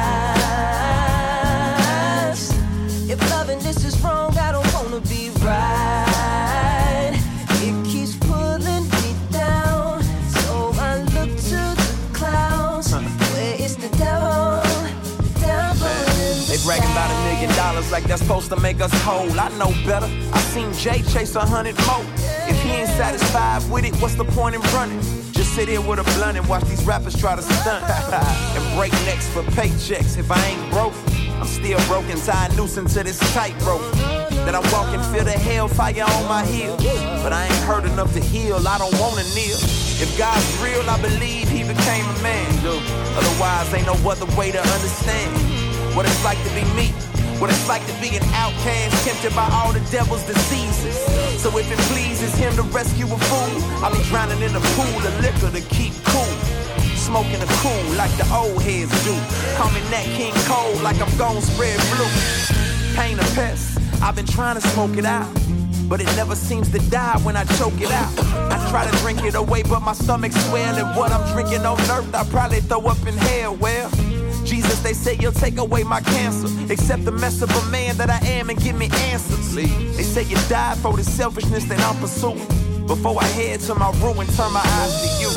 [3.10, 6.01] If loving this is wrong, I don't wanna be right.
[18.08, 19.32] That's supposed to make us whole.
[19.40, 20.08] I know better.
[20.34, 22.06] I seen Jay chase a hundred more.
[22.48, 25.00] If he ain't satisfied with it, what's the point in running?
[25.32, 28.92] Just sit here with a blunt and watch these rappers try to stunt and break
[29.06, 30.18] necks for paychecks.
[30.18, 30.94] If I ain't broke,
[31.40, 33.82] I'm still broken, tied noose into this tightrope.
[34.46, 36.78] That I'm walking, feel the hellfire on my heel.
[37.24, 39.58] But I ain't hurt enough to heal, I don't wanna kneel.
[40.02, 42.50] If God's real, I believe he became a man.
[42.66, 47.11] Otherwise, ain't no other way to understand what it's like to be me.
[47.42, 50.94] What it's like to be an outcast, tempted by all the devil's diseases.
[51.42, 55.02] So if it pleases him to rescue a fool, I'll be drowning in a pool
[55.02, 56.38] of liquor to keep cool.
[56.94, 59.18] Smoking a Kool like the old heads do.
[59.58, 62.06] Call Nat King Cole like I'm gon' spread blue.
[62.96, 65.28] Pain a pest, I've been trying to smoke it out.
[65.90, 68.14] But it never seems to die when I choke it out.
[68.54, 70.86] I try to drink it away, but my stomach's swelling.
[70.96, 73.56] What I'm drinking on earth, I probably throw up in hell.
[73.56, 73.90] Well,
[74.46, 76.48] Jesus, they say you'll take away my cancer.
[76.72, 79.54] Accept the mess of a man that I am and give me answers.
[79.54, 82.48] They say you died for the selfishness that I'm pursuing.
[82.88, 85.30] Before I head to my ruin, turn my eyes to you.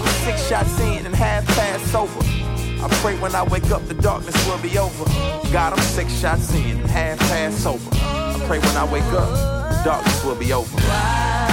[0.00, 2.20] I'm six shots in and half past sober.
[2.82, 5.04] I pray when I wake up, the darkness will be over.
[5.52, 7.90] God, I'm six shots in and half past sober.
[7.92, 9.28] I pray when I wake up,
[9.70, 10.76] the darkness will be over.
[10.76, 11.46] Why?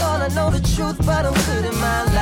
[0.00, 2.17] Lord, I know the truth, but I'm good in my lies.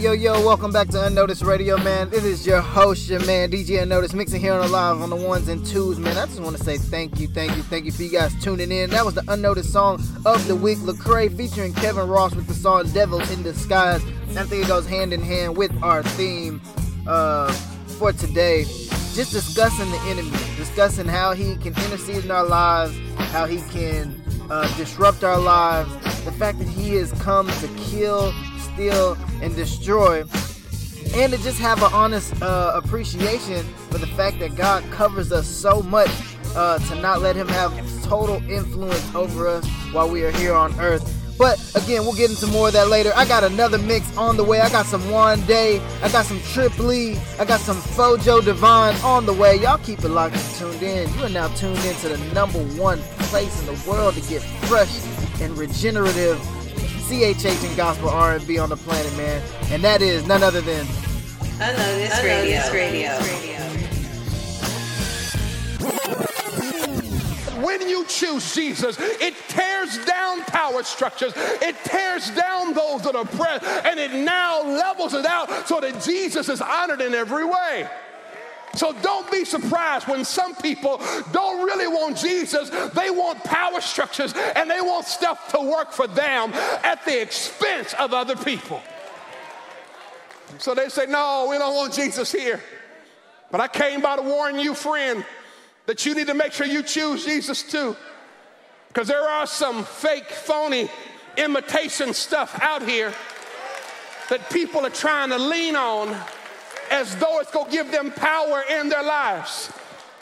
[0.00, 2.08] Yo, yo, welcome back to Unnoticed Radio, man.
[2.08, 5.16] This is your host, your man, DJ Unnoticed, mixing here on the live on the
[5.16, 6.16] ones and twos, man.
[6.16, 8.70] I just want to say thank you, thank you, thank you for you guys tuning
[8.70, 8.90] in.
[8.90, 12.88] That was the Unnoticed song of the week, Lecrae featuring Kevin Ross with the song
[12.92, 14.00] Devil in Disguise.
[14.36, 16.62] I think it goes hand in hand with our theme
[17.08, 17.52] uh,
[17.98, 18.62] for today.
[19.14, 22.96] Just discussing the enemy, discussing how he can intercede in our lives,
[23.32, 25.92] how he can uh, disrupt our lives,
[26.24, 28.32] the fact that he has come to kill,
[28.78, 30.20] steal, and destroy,
[31.14, 35.48] and to just have an honest uh, appreciation for the fact that God covers us
[35.48, 36.08] so much
[36.54, 37.72] uh, to not let him have
[38.04, 41.12] total influence over us while we are here on earth.
[41.36, 43.10] But again, we'll get into more of that later.
[43.16, 44.60] I got another mix on the way.
[44.60, 45.80] I got some Wande.
[46.00, 47.16] I got some Trip Lee.
[47.40, 49.56] I got some Fojodivine on the way.
[49.56, 51.12] Y'all keep it locked and tuned in.
[51.14, 53.00] You are now tuned in to the number one
[53.30, 55.00] place in the world to get fresh
[55.40, 56.40] and regenerative
[57.08, 59.42] CHH and gospel R&B on the planet, man.
[59.70, 60.86] And that is none other than
[61.58, 62.60] Unnoticed Radio.
[62.70, 63.08] Radio.
[67.64, 73.22] When you choose Jesus, it tears down power structures, it tears down those that are
[73.22, 77.88] oppressed, and it now levels it out so that Jesus is honored in every way.
[78.78, 81.00] So don't be surprised when some people
[81.32, 82.70] don't really want Jesus.
[82.70, 86.52] They want power structures and they want stuff to work for them
[86.84, 88.80] at the expense of other people.
[90.58, 92.62] So they say, No, we don't want Jesus here.
[93.50, 95.24] But I came by to warn you, friend,
[95.86, 97.96] that you need to make sure you choose Jesus too.
[98.86, 100.88] Because there are some fake, phony
[101.36, 103.12] imitation stuff out here
[104.30, 106.16] that people are trying to lean on
[106.90, 109.72] as though it's going to give them power in their lives.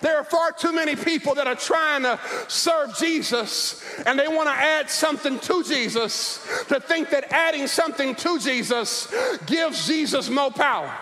[0.02, 4.48] There are far too many people that are trying to serve Jesus and they want
[4.48, 9.12] to add something to Jesus to think that adding something to Jesus
[9.46, 10.94] gives Jesus more power.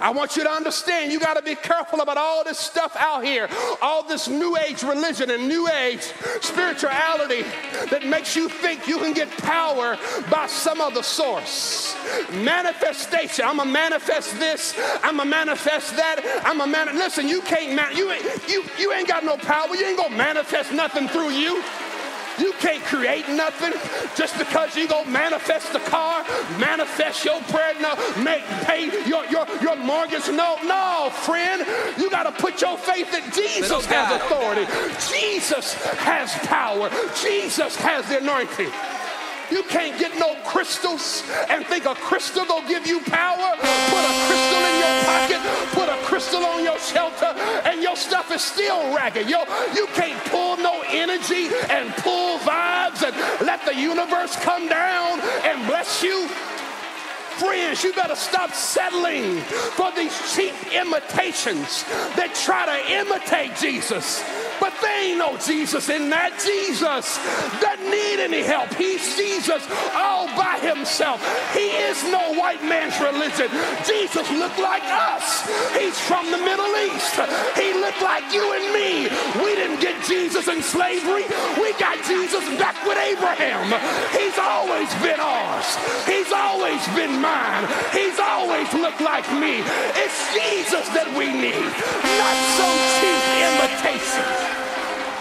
[0.00, 3.24] I want you to understand you got to be careful about all this stuff out
[3.24, 3.48] here,
[3.82, 7.42] all this new age religion and new age spirituality
[7.90, 9.96] that makes you think you can get power
[10.30, 11.96] by some other source.
[12.32, 13.44] Manifestation.
[13.44, 14.74] I'm gonna manifest this.
[15.02, 16.42] I'm gonna manifest that.
[16.44, 16.86] I'm gonna man.
[16.96, 17.96] Listen, you can't man.
[17.96, 19.74] You ain't you you ain't got no power.
[19.74, 21.62] You ain't gonna manifest nothing through you.
[22.38, 23.72] You can't create nothing
[24.16, 26.24] just because you go manifest the car,
[26.58, 30.28] manifest your prayer, no, make pay your, your, your mortgage.
[30.28, 31.66] No, no, friend.
[31.98, 34.66] You got to put your faith that Jesus has authority.
[35.10, 36.90] Jesus has power.
[37.20, 38.70] Jesus has the anointing.
[39.50, 43.56] You can't get no crystals and think a crystal gonna give you power.
[43.56, 45.40] Put a crystal in your pocket,
[45.72, 47.32] put a crystal on your shelter,
[47.64, 49.28] and your stuff is still ragged.
[49.28, 49.44] Yo,
[49.74, 55.66] you can't pull no energy and pull vibes and let the universe come down and
[55.66, 56.28] bless you.
[57.38, 59.38] Friends, you better stop settling
[59.78, 61.84] for these cheap imitations
[62.18, 64.22] that try to imitate Jesus.
[64.58, 66.34] But they ain't no Jesus in that.
[66.42, 67.14] Jesus
[67.62, 68.74] doesn't need any help.
[68.74, 69.62] He's Jesus
[69.94, 71.22] all by himself.
[71.54, 73.46] He is no white man's religion.
[73.86, 75.46] Jesus looked like us.
[75.78, 77.14] He's from the Middle East.
[77.54, 79.06] He looked like you and me.
[79.46, 81.22] We didn't get Jesus in slavery.
[81.54, 83.70] We got Jesus back with Abraham.
[84.10, 85.22] He's always been
[85.68, 86.06] ours.
[86.06, 87.68] He's always been mine.
[87.92, 89.60] He's always looked like me.
[89.96, 91.72] It's Jesus that we need,
[92.18, 94.24] not some cheap imitation.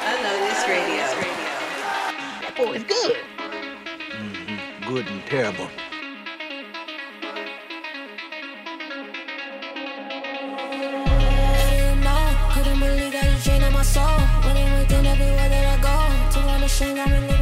[0.08, 1.06] Unnoticed Radio.
[2.42, 3.18] That boy is good.
[4.18, 4.94] Mm-hmm.
[4.94, 5.70] Good and terrible.
[11.70, 14.20] didn't know, couldn't believe that you changed my soul.
[14.46, 15.96] Winning within everywhere that I go.
[16.34, 17.37] To understand, got me living like.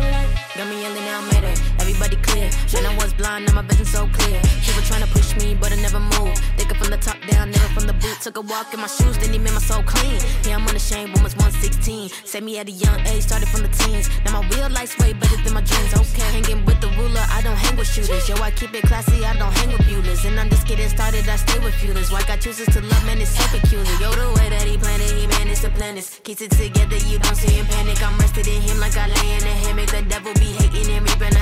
[0.55, 1.59] Got me yelling out, made it.
[1.79, 2.49] Everybody clear.
[2.71, 4.39] When I was blind, now my vision so clear.
[4.63, 6.39] People trying to push me, but I never moved.
[6.55, 8.15] Thinking from the top down, never from the boot.
[8.21, 10.15] Took a walk in my shoes, then he made my soul clean.
[10.47, 12.07] Yeah, I'm unashamed, Romans 116.
[12.23, 14.09] Saved me at a young age, started from the teens.
[14.23, 15.91] Now my real life's way better than my dreams.
[15.91, 18.23] Okay, hanging with the ruler, I don't hang with shooters.
[18.29, 20.23] Yo, I keep it classy, I don't hang with butlers.
[20.23, 22.11] And I'm just getting started, I stay with feelers.
[22.11, 23.91] Why God chooses to love, man, it's so peculiar.
[23.99, 26.21] Yo, the way that he planned it, he managed to plan this.
[26.23, 28.01] Keeps it together, you don't see him panic.
[28.01, 29.91] I'm rested in him like I lay in a hammock.
[29.91, 31.35] The devil be hating and reaping.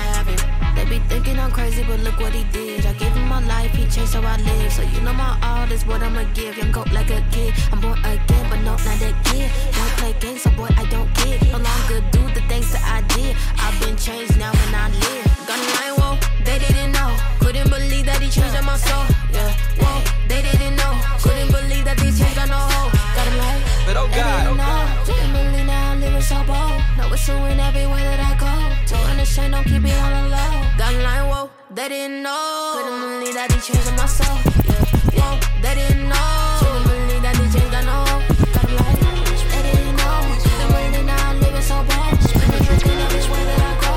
[0.75, 2.85] They be thinking I'm crazy, but look what he did.
[2.85, 4.73] I gave him my life, he changed how I live.
[4.73, 6.57] So you know my all is what I'ma give.
[6.57, 7.53] Young goat like a kid.
[7.71, 9.51] I'm born again, but no, not that kid.
[9.71, 11.41] Don't play games, so boy, I don't kid.
[11.51, 13.35] No longer do the things that I did.
[13.59, 15.27] I've been changed now and I live.
[15.47, 17.15] Got a line, whoa, they didn't know.
[17.39, 19.05] Couldn't believe that he changed my soul.
[19.31, 20.93] Yeah, whoa, they didn't know.
[21.21, 22.91] Couldn't believe that he changed got no hope.
[23.15, 23.63] Got a life.
[23.85, 25.05] But oh They God, didn't know.
[25.05, 26.81] Didn't believe now I'm living so bold.
[26.97, 28.52] Know it's so in everywhere that I go.
[28.93, 30.51] To understand, don't keep it on the low.
[30.77, 32.77] Got line, whoa, they didn't know.
[32.77, 34.37] Couldn't believe that he changed my soul.
[34.69, 34.85] Yeah,
[35.17, 36.61] whoa, they didn't know.
[36.61, 38.05] Couldn't believe that he changed, got no.
[38.53, 39.01] Got a life.
[39.49, 40.17] They didn't know.
[40.45, 42.21] Didn't believe now I'm living so bold.
[42.21, 43.93] Been drinking everywhere that I go.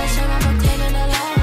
[0.00, 1.36] Understand, I'm claiming the law.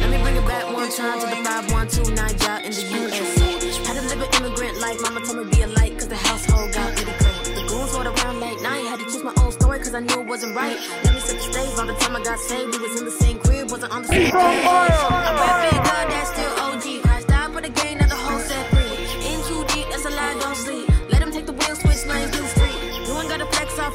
[0.00, 3.36] Let me bring it back one time to the 5129 job in the US.
[3.84, 4.96] Had to live an immigrant life.
[5.04, 7.52] Mama told me be a light, cause the household got really great.
[7.52, 8.88] The goons rolled around late night.
[8.88, 10.80] Had to choose my own story, cause I knew it wasn't right.
[11.04, 11.12] Let
[11.56, 11.86] me set the.
[11.86, 14.08] By the time I got saved, we was in the same crib, wasn't on the
[14.08, 14.32] same page.
[14.34, 17.02] I'm rapping God, that's still OG.
[17.02, 18.94] Christ died for the game, not the whole set free.
[19.30, 20.88] In too deep, that's a lie, don't sleep.
[21.10, 22.76] Let him take the wheel, switch lanes, do street.
[23.06, 23.46] You ain't gotta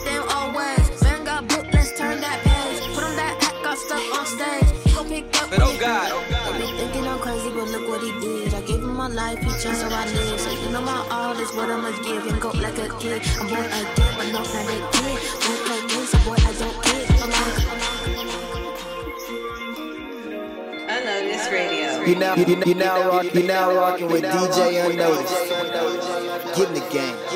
[0.05, 1.03] them always.
[1.03, 2.95] Man got book, let's turn that page.
[2.95, 4.69] Put on that hat, got stuck on stage.
[4.85, 6.53] He gon' pick up But oh God, oh God.
[6.53, 8.53] They be thinking I'm crazy, but look what he did.
[8.53, 10.39] I gave him my life, he changed how I live.
[10.39, 12.25] So you know my all is what I must give.
[12.25, 13.21] And go like a kid.
[13.39, 15.19] I'm born again, but no, not a kid.
[15.43, 16.90] Don't play games, boy, I don't kid.
[22.07, 26.57] You now, you, now rock, you now rocking with DJ Unnoticed.
[26.57, 27.30] Get in the game.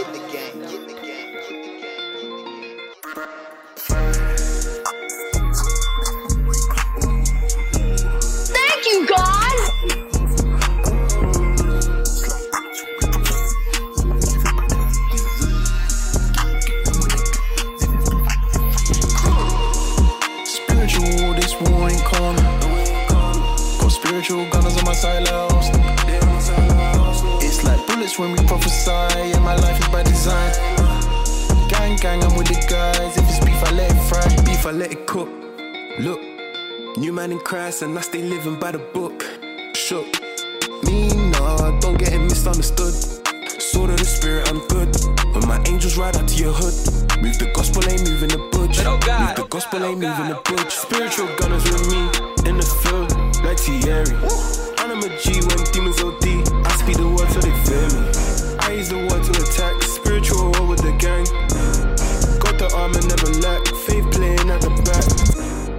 [25.05, 27.23] Gunners on my side, lost.
[27.43, 30.51] It's like bullets when we prophesy, and my life is by design.
[31.69, 33.17] Gang, gang, I'm with the guys.
[33.17, 34.25] If it's beef, I let it fry.
[34.43, 35.29] Beef, I let it cook.
[35.99, 36.21] Look,
[36.97, 39.23] new man in Christ, and I stay living by the book.
[39.75, 40.07] Shook.
[40.83, 42.93] Me, nah, don't get it misunderstood.
[43.61, 44.89] Sword of the spirit, I'm good.
[45.33, 46.75] When my angels ride out to your hood,
[47.21, 48.77] move the gospel, ain't moving the budge.
[48.77, 50.71] But oh God, move the gospel, ain't moving the budge.
[50.71, 52.01] Spiritual gunners with me
[52.49, 53.11] in the field,
[53.43, 54.64] like Thierry.
[54.95, 56.23] I'm a G when demons OD.
[56.65, 58.07] I speak the word so they fear me.
[58.59, 59.83] I use the word to attack.
[59.83, 61.25] Spiritual war with the gang.
[62.39, 63.67] Got the armor, never lack.
[63.83, 65.03] Faith playing at the back.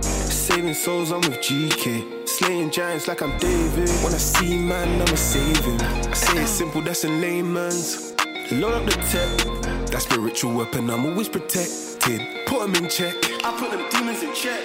[0.05, 2.29] Saving souls, I'm with GK.
[2.29, 3.89] Slaying giants like I'm David.
[4.05, 5.81] When I see man, I'ma save him.
[5.81, 8.12] I say it simple, that's in layman's.
[8.53, 9.87] Load up the tech.
[9.93, 12.21] That spiritual weapon, I'm always protected.
[12.45, 13.14] Put 'em in check.
[13.43, 14.61] I put them demons in check.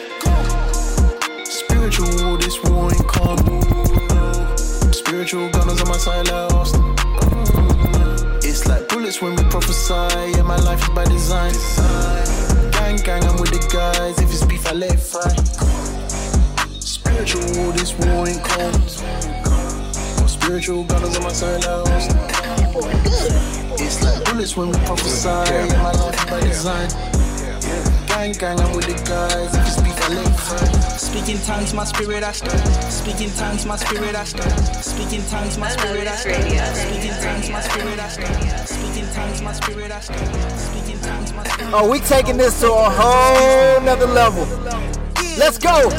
[1.46, 3.61] Spiritual war, this war ain't calm.
[5.32, 6.76] Spiritual gunners on my side, lost.
[6.76, 8.44] Mm.
[8.44, 9.94] It's like bullets when we prophesy,
[10.38, 11.54] and my life is by design.
[12.74, 14.20] Gang, gang, I'm with the guys.
[14.20, 15.32] If it's beef, I let it fry.
[16.82, 18.74] Spiritual war, this war ain't calm.
[20.28, 22.12] Spiritual gunners on my side, lost.
[23.80, 26.90] It's like bullets when we prophesy, and my life is by design.
[28.08, 29.56] Gang, gang, I'm with the guys.
[29.56, 29.81] If it's
[30.12, 30.98] beef, I let it fry.
[30.98, 32.58] Speak in tongues, my spirit I stir.
[32.90, 34.50] Speak in tongues, my spirit I stir.
[34.82, 36.34] Speak in tongues, my spirit I stir.
[36.34, 38.66] Speak in tongues, my spirit I stir.
[38.66, 40.58] Speak in tongues, my spirit I stir.
[40.58, 41.74] Speak in tongues, my spirit.
[41.74, 44.46] Oh, we taking this to a whole nother level.
[45.38, 45.90] Let's go.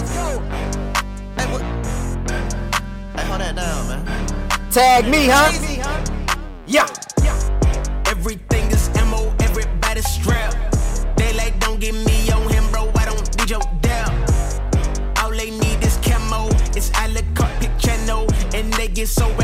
[3.17, 4.71] Hey, hold that down, man.
[4.71, 5.51] Tag me, huh?
[6.67, 6.87] Yeah.
[19.03, 19.42] Get so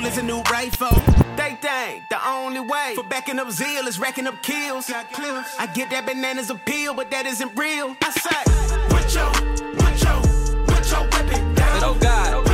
[0.00, 1.02] disciple is a new rifle?
[1.36, 4.90] They think the only way for backing up zeal is racking up kills.
[4.90, 7.96] I get that bananas appeal, but that isn't real.
[8.02, 8.42] I say,
[8.88, 9.32] put your,
[9.76, 11.80] put your, put your weapon down.
[11.80, 12.51] But oh God,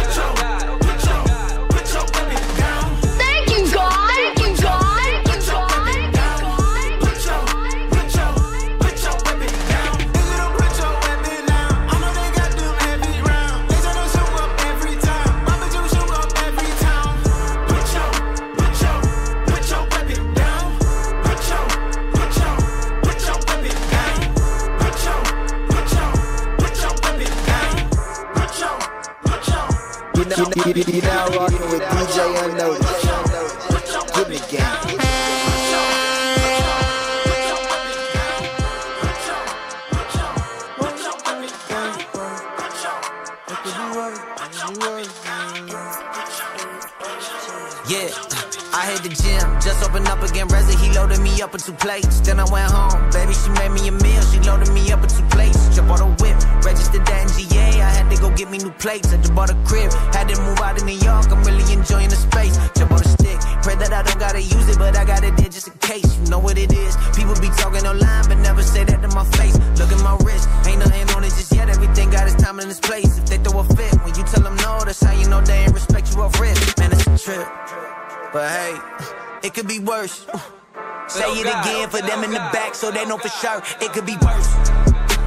[83.19, 84.55] know for sure it could be worse.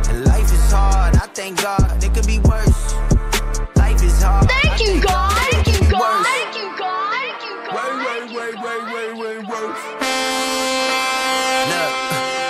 [0.09, 2.93] And life is hard, I thank God, it could be worse.
[3.75, 4.47] Life is hard.
[4.49, 5.31] Thank you, thank God.
[5.31, 6.01] it Thank could you, be God.
[6.01, 6.27] worse.
[6.27, 7.11] Thank you, God.
[7.13, 7.75] Thank you, God.
[7.75, 9.83] Way, way, way, way, way, way worse.
[11.71, 11.91] Look,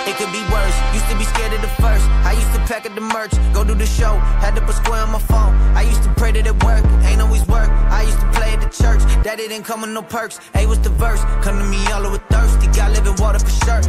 [0.08, 0.76] it could be worse.
[0.94, 2.04] Used to be scared of the first.
[2.26, 4.18] I used to pack up the merch, go do the show.
[4.42, 5.54] Had to put square on my phone.
[5.76, 7.68] I used to pray that it work, ain't always work.
[7.90, 10.38] I used to play at the church, daddy didn't come with no perks.
[10.54, 12.66] A was the verse, come to me all over thirsty.
[12.68, 13.82] Got living water for sure.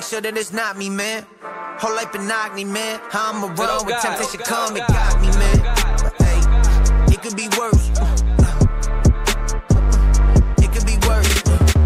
[0.00, 1.26] Make sure that it's not me, man.
[1.42, 2.98] Whole life been knock man.
[3.10, 5.58] How I'ma run when temptation come, it got me, man.
[6.00, 6.40] But hey,
[7.12, 7.90] it could be worse.
[10.56, 11.42] It could be worse.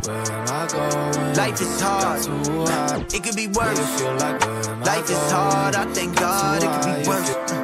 [0.07, 1.35] Where am I going?
[1.35, 3.13] Life is hard.
[3.13, 3.79] It could be worse.
[3.81, 5.75] You feel like where am I Life is hard.
[5.75, 7.64] I thank God it could be worse.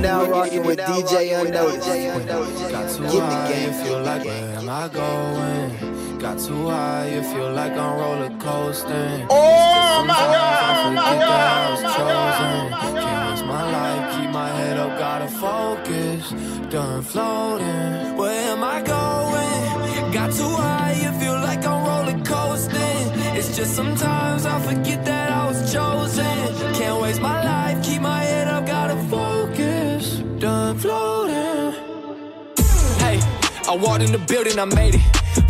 [0.00, 1.86] Now rocking with DJ Unnoticed.
[2.70, 3.72] Got too Get in the high, game.
[3.72, 6.18] you feel like where am I going?
[6.18, 9.26] Got too high, you feel like I'm roller coasting.
[9.30, 13.02] Oh, my God, oh my God, I was chosen.
[13.02, 16.30] Can't waste my life, keep my head up, gotta focus.
[16.70, 18.16] Done floating.
[18.16, 20.12] Where am I going?
[20.12, 23.06] Got too high, you feel like I'm roller coasting.
[23.36, 24.99] It's just sometimes I forget
[33.70, 35.02] I walked in the building, I made it.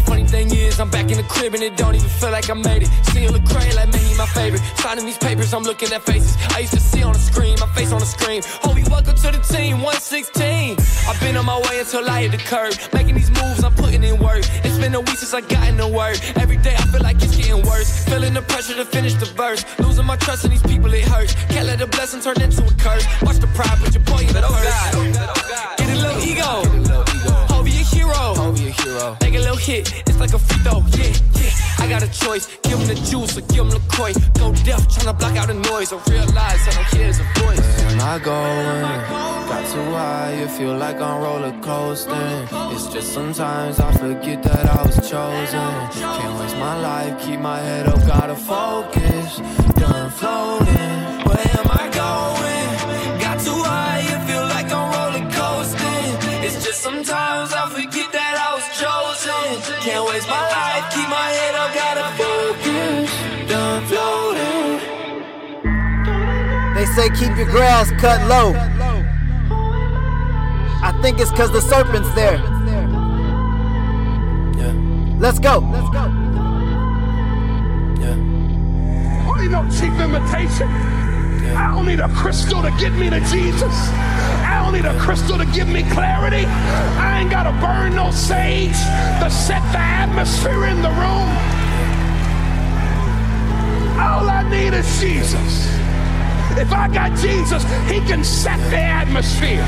[0.04, 2.52] Funny thing is, I'm back in the crib and it don't even feel like I
[2.52, 2.90] made it.
[3.32, 4.60] Look crazy like man, he my favorite.
[4.76, 6.36] Signing these papers, I'm looking at faces.
[6.50, 8.42] I used to see on the screen, my face on the screen.
[8.60, 10.76] Homie, welcome to the team, 116.
[11.08, 12.74] I've been on my way until I hit the curb.
[12.92, 14.44] Making these moves, I'm putting in work.
[14.64, 16.20] It's been a week since I got in the word.
[16.36, 18.04] Every day I feel like it's getting worse.
[18.04, 19.64] Feeling the pressure to finish the verse.
[19.78, 21.32] Losing my trust in these people, it hurts.
[21.48, 23.06] Can't let a blessing turn into a curse.
[23.22, 25.78] Watch the pride, put your boy in the oh purse.
[25.78, 26.79] Get a little ego.
[28.70, 29.16] A hero.
[29.20, 30.82] Make a little hit, it's like a free throw.
[30.96, 31.84] Yeah, yeah.
[31.84, 32.46] I got a choice.
[32.62, 34.14] Give him the juice or give him the coin.
[34.38, 35.92] Go deaf, tryna block out the noise.
[35.92, 37.58] I realize I don't hear a voice.
[37.58, 38.82] Where am I going?
[39.50, 42.48] Got too high, you feel like I'm roller coasting.
[42.74, 45.70] It's just sometimes I forget that I was chosen.
[46.00, 49.38] Can't waste my life, keep my head up, gotta focus.
[49.74, 50.98] Done floating.
[51.26, 53.20] Where am I going?
[53.20, 56.44] Got too high, you feel like I'm roller coasting.
[56.44, 57.99] It's just sometimes I forget
[59.78, 63.10] Can't waste my life, keep my head up, gotta focus.
[63.48, 64.80] Done floating.
[66.74, 68.54] They say keep your grass cut low.
[70.82, 72.38] I think it's cause the serpent's there.
[74.56, 74.72] Yeah.
[75.18, 75.58] Let's go.
[75.58, 76.20] Let's go.
[79.32, 80.68] I need no cheap imitation.
[81.56, 83.74] I don't need a crystal to get me to Jesus.
[84.70, 86.46] I don't need a crystal to give me clarity.
[86.46, 88.78] I ain't gotta burn no sage
[89.18, 91.26] to set the atmosphere in the room.
[93.98, 95.66] All I need is Jesus.
[96.56, 99.64] If I got Jesus, He can set the atmosphere.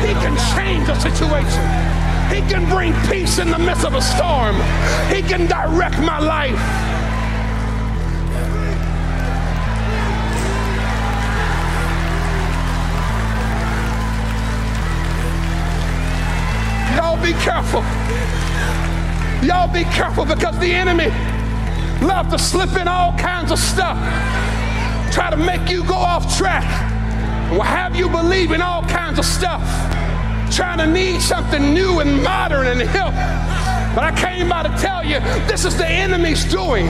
[0.00, 1.66] He can change the situation.
[2.32, 4.56] He can bring peace in the midst of a storm.
[5.12, 6.95] He can direct my life.
[17.26, 17.80] Be careful.
[19.42, 21.08] Y'all be careful because the enemy
[22.06, 23.98] love to slip in all kinds of stuff.
[25.12, 26.62] Try to make you go off track.
[27.50, 29.64] Will have you believe in all kinds of stuff.
[30.54, 33.14] Trying to need something new and modern and hip.
[33.96, 35.18] But I came by to tell you
[35.48, 36.86] this is the enemy's doing.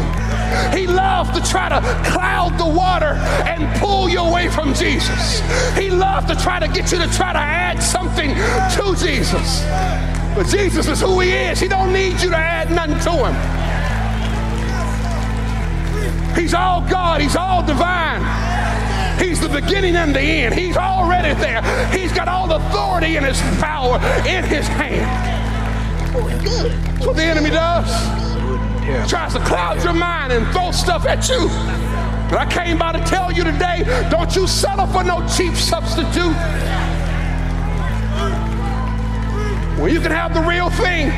[0.75, 1.81] He loves to try to
[2.11, 3.15] cloud the water
[3.47, 5.41] and pull you away from Jesus.
[5.79, 9.63] He loves to try to get you to try to add something to Jesus.
[10.37, 11.59] But Jesus is who he is.
[11.59, 13.35] He don't need you to add nothing to him.
[16.37, 17.23] He's all God.
[17.23, 18.21] He's all divine.
[19.19, 20.55] He's the beginning and the end.
[20.55, 21.63] He's already there.
[21.91, 23.97] He's got all the authority and his power
[24.29, 25.07] in his hand.
[26.45, 27.89] That's what the enemy does.
[29.09, 31.49] Tries to cloud your mind and throw stuff at you.
[32.29, 36.37] But I came by to tell you today, don't you settle for no cheap substitute.
[39.79, 41.11] When you can have the real thing.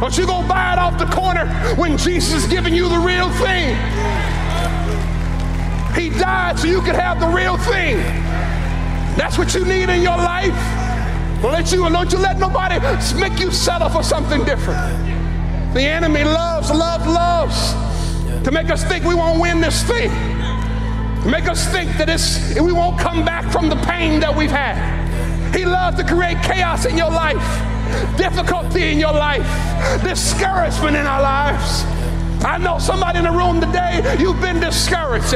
[0.00, 3.30] Don't you go buy it off the corner when Jesus is giving you the real
[3.30, 3.74] thing.
[5.94, 7.96] He died so you could have the real thing.
[9.16, 10.54] That's what you need in your life.
[11.42, 12.78] Don't let you, don't you let nobody
[13.18, 14.78] make you settle for something different.
[15.74, 20.10] The enemy loves, loves, loves to make us think we won't win this thing.
[20.10, 24.50] To make us think that it's, we won't come back from the pain that we've
[24.50, 24.97] had.
[25.52, 27.42] He loves to create chaos in your life,
[28.16, 29.46] difficulty in your life,
[30.02, 31.84] discouragement in our lives.
[32.44, 35.34] I know somebody in the room today, you've been discouraged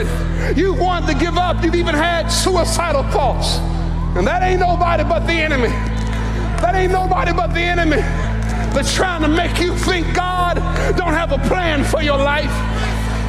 [0.57, 1.65] You've wanted to give up.
[1.65, 3.57] You've even had suicidal thoughts.
[4.17, 5.69] And that ain't nobody but the enemy.
[6.61, 8.03] That ain't nobody but the enemy
[8.75, 10.57] that's trying to make you think God
[10.97, 12.53] don't have a plan for your life.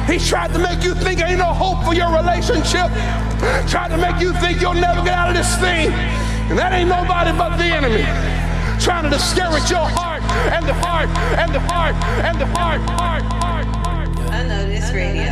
[0.08, 2.92] He's tried to make you think there ain't no hope for your relationship.
[3.68, 5.90] Tried to make you think you'll never get out of this thing.
[6.50, 8.04] And that ain't nobody but the enemy.
[8.80, 10.22] Trying to discourage your heart
[10.52, 14.08] and the heart and the heart and the heart, heart, heart, heart.
[14.30, 15.24] Unnoticed radio.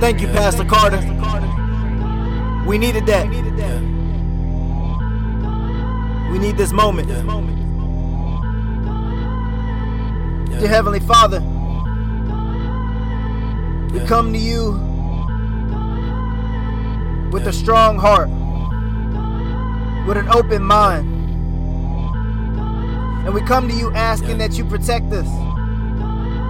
[0.00, 0.98] Thank you, Pastor Carter.
[2.66, 3.28] We needed that.
[6.30, 7.08] We need this moment.
[10.58, 11.40] Dear Heavenly Father,
[13.92, 14.72] we come to you
[17.30, 18.28] with a strong heart,
[20.06, 21.06] with an open mind.
[23.26, 25.26] And we come to you asking that you protect us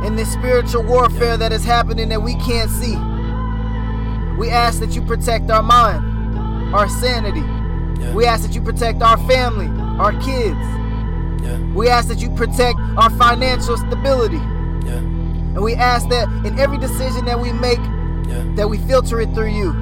[0.07, 2.97] in this spiritual warfare that is happening that we can't see.
[4.37, 7.41] We ask that you protect our mind, our sanity.
[8.13, 10.59] We ask that you protect our family, our kids.
[11.75, 14.37] We ask that you protect our financial stability.
[14.37, 17.81] And we ask that in every decision that we make,
[18.57, 19.73] that we filter it through you.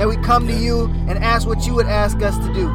[0.00, 2.68] That we come to you and ask what you would ask us to do.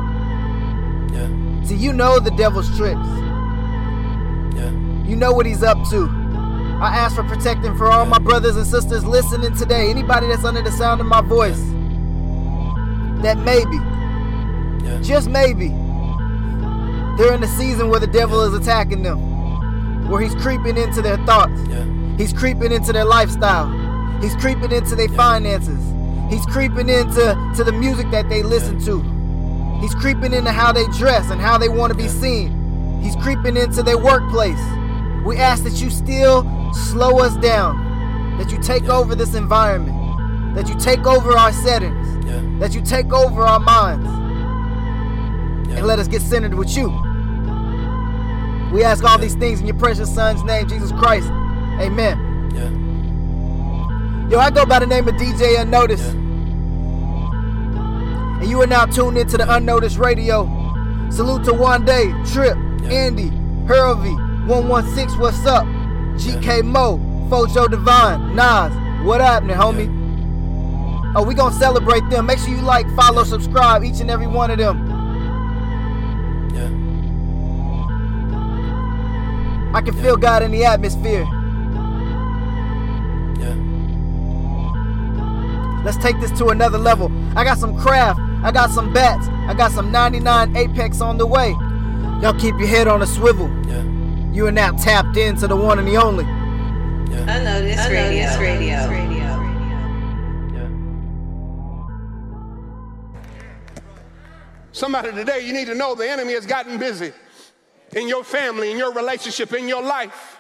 [1.12, 1.64] Yeah.
[1.64, 3.00] See, you know the devil's tricks.
[4.56, 4.70] Yeah.
[5.08, 6.08] You know what he's up to.
[6.80, 9.90] I ask for protection for all my brothers and sisters listening today.
[9.90, 11.60] Anybody that's under the sound of my voice.
[13.24, 13.78] That maybe,
[14.86, 15.00] yeah.
[15.02, 15.70] just maybe,
[17.18, 21.18] they're in the season where the devil is attacking them, where he's creeping into their
[21.26, 21.60] thoughts,
[22.20, 23.68] he's creeping into their lifestyle,
[24.22, 25.95] he's creeping into their finances,
[26.30, 29.02] he's creeping into to the music that they listen to,
[29.82, 33.58] he's creeping into how they dress and how they want to be seen, he's creeping
[33.58, 34.60] into their workplace.
[35.26, 40.68] We ask that you still slow us down, that you take over this environment, that
[40.70, 42.26] you take over our settings,
[42.60, 44.08] that you take over our minds,
[45.72, 46.90] and let us get centered with you.
[48.72, 51.30] We ask all these things in your precious Son's name, Jesus Christ.
[51.80, 52.52] Amen.
[54.30, 56.12] Yo, I go by the name of DJ Unnoticed.
[58.42, 60.46] And you are now tuned into the Unnoticed Radio.
[61.12, 62.58] Salute to Wande, Trip,
[62.92, 63.30] Andy,
[63.68, 65.64] Hulvey, 116, what's up?
[66.16, 66.98] GK Moe,
[67.30, 68.74] Fojo Divine, Nos,
[69.06, 69.92] what happening, homie?
[71.16, 72.26] Oh, we gonna celebrate them.
[72.26, 74.88] Make sure you like, follow, subscribe, each and every one of them.
[76.52, 76.72] Yeah.
[79.78, 81.28] I can feel God in the atmosphere.
[85.86, 87.12] Let's take this to another level.
[87.38, 88.44] I got some CRFT.
[88.44, 89.30] I got some Battz.
[89.48, 91.52] I got some 99 Apex on the way.
[92.22, 93.48] Y'all keep your head on a swivel.
[94.34, 96.26] You are now tapped into the one and the only.
[96.26, 98.26] Unnoticed radio.
[98.26, 98.96] This radio.
[104.72, 107.14] Somebody today, you need to know the enemy has gotten busy
[107.94, 110.40] in your family, in your relationship, in your life.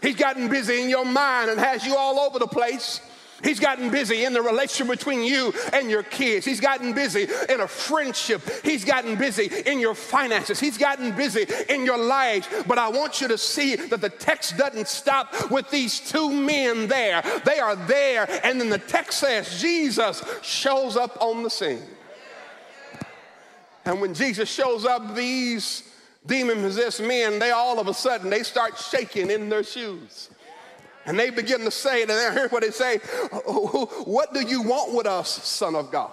[0.00, 3.00] He's gotten busy in your mind and has you all over the place.
[3.42, 6.46] He's gotten busy in the relationship between you and your kids.
[6.46, 8.42] He's gotten busy in a friendship.
[8.64, 10.58] He's gotten busy in your finances.
[10.58, 12.48] He's gotten busy in your lives.
[12.66, 16.88] But I want you to see that the text doesn't stop with these two men
[16.88, 17.22] there.
[17.44, 18.26] They are there.
[18.44, 21.82] And then the text says Jesus shows up on the scene.
[23.84, 25.84] And when Jesus shows up, these
[26.26, 30.30] demon possessed men, they all of a sudden they start shaking in their shoes.
[31.06, 33.00] And they begin to say, and I hear what they say,
[33.32, 36.10] oh, What do you want with us, Son of God?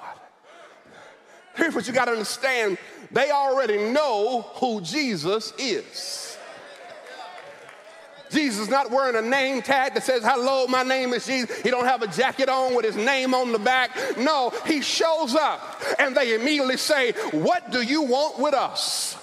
[1.56, 2.78] Here's what you got to understand
[3.12, 6.38] they already know who Jesus is.
[8.32, 11.62] Jesus is not wearing a name tag that says, hello, my name is Jesus.
[11.62, 13.92] He don't have a jacket on with his name on the back.
[14.18, 19.16] No, he shows up and they immediately say, what do you want with us?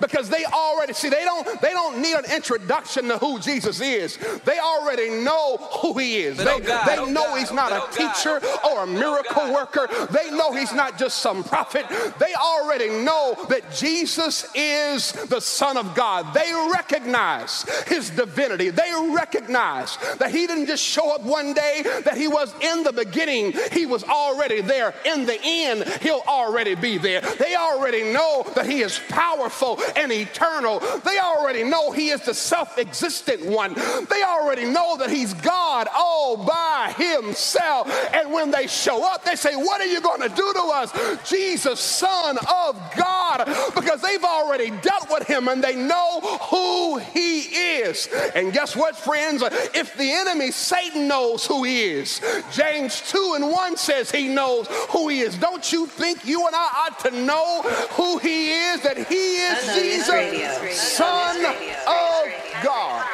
[0.00, 4.18] Because they already see they don't they don't need an introduction to who Jesus is.
[4.44, 6.38] They already know who he is.
[6.38, 9.88] They, they know he's not a teacher or a miracle worker.
[10.10, 11.86] They know he's not just some prophet.
[12.18, 16.34] They already know that Jesus is the Son of God.
[16.34, 18.70] They recognize his divinity.
[18.70, 22.92] They recognize that he didn't just show up one day, that he was in the
[22.92, 23.52] beginning.
[23.72, 24.94] He was already there.
[25.04, 27.20] In the end, he'll already be there.
[27.20, 30.80] They already know that he is powerful and eternal.
[31.04, 33.74] They already know he is the self existent one.
[33.74, 37.90] They already know that he's God all by himself.
[38.12, 41.28] And when they show up, they say, What are you going to do to us?
[41.28, 43.44] Jesus, Son of God,
[43.74, 46.20] because they've already dealt with him and they know
[46.50, 48.08] who he is.
[48.34, 49.42] And guess what, friends?
[49.74, 52.20] If the enemy, Satan, knows who he is,
[52.52, 55.36] James 2 and 1 says he knows who he is.
[55.36, 57.62] Don't you think you and I ought to know
[57.92, 58.80] who he is?
[58.82, 60.80] That he is Jesus.
[60.80, 63.04] Son of God.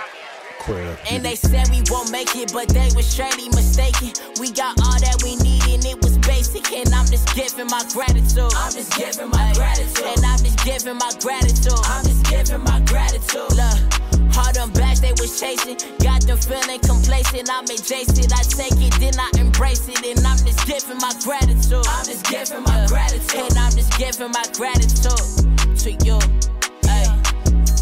[1.11, 4.13] And they said we won't make it, but they was surely mistaken.
[4.39, 6.71] We got all that we need and it was basic.
[6.73, 8.53] And I'm just giving my gratitude.
[8.55, 10.07] I'm just giving my gratitude.
[10.07, 11.81] And I'm just giving my gratitude.
[11.91, 13.51] I'm just giving my gratitude.
[13.57, 13.79] Look,
[14.39, 15.81] all them bags they was chasing.
[15.99, 17.51] Got them feeling complacent.
[17.51, 18.31] I'm adjacent.
[18.31, 19.99] I take it, then I embrace it.
[20.05, 21.87] And I'm just giving my gratitude.
[21.89, 23.49] I'm just giving my gratitude.
[23.49, 25.51] And I'm just giving my gratitude
[25.85, 26.19] to you.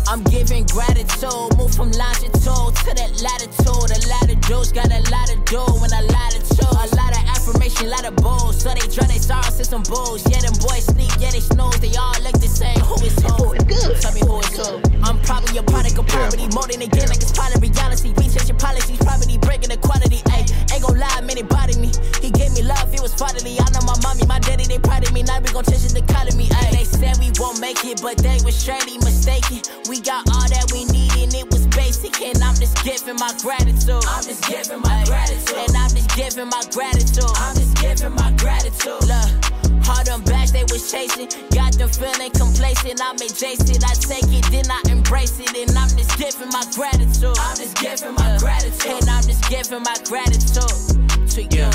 [0.09, 3.91] I'm giving gratitude, move from longitude to that latitude.
[3.91, 6.65] A lot of dudes got a lot to do and a lot of choose.
[6.65, 8.63] A lot of affirmation, a lot of bulls.
[8.63, 10.23] So they draw they sorrows to some bulls.
[10.31, 11.81] Yeah, them boys sleep, yeah, they snooze.
[11.81, 12.79] They all look the same.
[12.87, 13.53] Who is who?
[13.67, 14.01] good.
[14.01, 14.98] Tell me who is who.
[15.29, 16.49] Probably a product of poverty.
[16.57, 18.17] More than again, like it's part of reality.
[18.17, 20.25] We changing policies, poverty, breaking the quantity.
[20.33, 21.93] Ayy, ain't gon' lie, man, it bothered me.
[22.25, 23.61] He gave me love, it was fatherly.
[23.61, 25.23] I know my mommy, my daddy, they proud of me.
[25.23, 26.49] Now we gon' change the economy.
[26.49, 29.61] Ayy, they said we won't make it, but they was surely mistaken.
[29.85, 32.17] We got all that we need and it was basic.
[32.25, 34.01] And I'm just giving my gratitude.
[34.09, 35.61] I'm just giving my gratitude.
[35.61, 37.37] And I'm just giving my gratitude.
[37.37, 39.05] I'm just giving my gratitude.
[39.05, 39.49] Look.
[39.89, 40.28] All them they
[40.71, 43.01] was chasing, got them feeling complacent.
[43.03, 47.37] I'm adjacent, I take it, then I embrace it, and I'm just giving my gratitude.
[47.39, 50.99] I'm just giving my gratitude, and I'm just giving my gratitude
[51.33, 51.69] to you.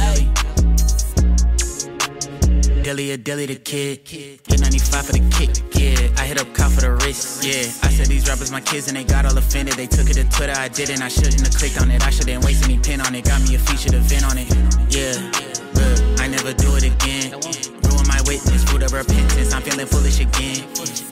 [0.00, 0.28] Ay.
[2.82, 4.04] Dilly a dilly the kid.
[4.04, 6.08] Get 95 for the kick, yeah.
[6.16, 7.68] I hit up cop for the wrist, yeah.
[7.82, 9.74] I said these rappers my kids and they got all offended.
[9.74, 11.02] They took it to Twitter, I didn't.
[11.02, 12.02] I shouldn't have clicked on it.
[12.06, 13.24] I shouldn't waste any pen on it.
[13.24, 14.48] Got me a featured event on it,
[14.88, 15.20] yeah.
[15.74, 17.57] Look, I never do it again.
[18.48, 19.52] Ruin my witness, fruit of repentance.
[19.54, 20.64] I'm feeling foolish again.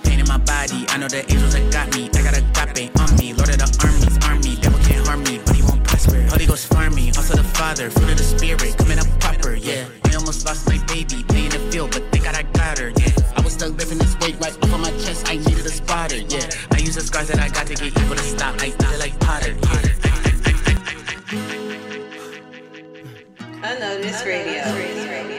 [0.05, 2.09] Pain in my body, I know the angels that got me.
[2.15, 3.33] I got a agape on me.
[3.33, 4.57] Lord of the armies, army.
[4.61, 6.23] Devil can't harm me, but he won't prosper.
[6.23, 7.09] Holy Ghost farm me.
[7.17, 8.77] Also the Father, fruit of the Spirit.
[8.79, 9.89] Coming up proper, yeah.
[10.05, 13.13] I almost lost my baby, playing the field, but thank God I got her, yeah.
[13.37, 15.29] I was stuck lifting this weight right off of my chest.
[15.29, 16.49] I needed a spotter, yeah.
[16.73, 18.55] I use the scars that I got to get evil to stop.
[18.61, 19.83] I did it like Potter, yeah.
[23.63, 25.36] Unnoticed radio.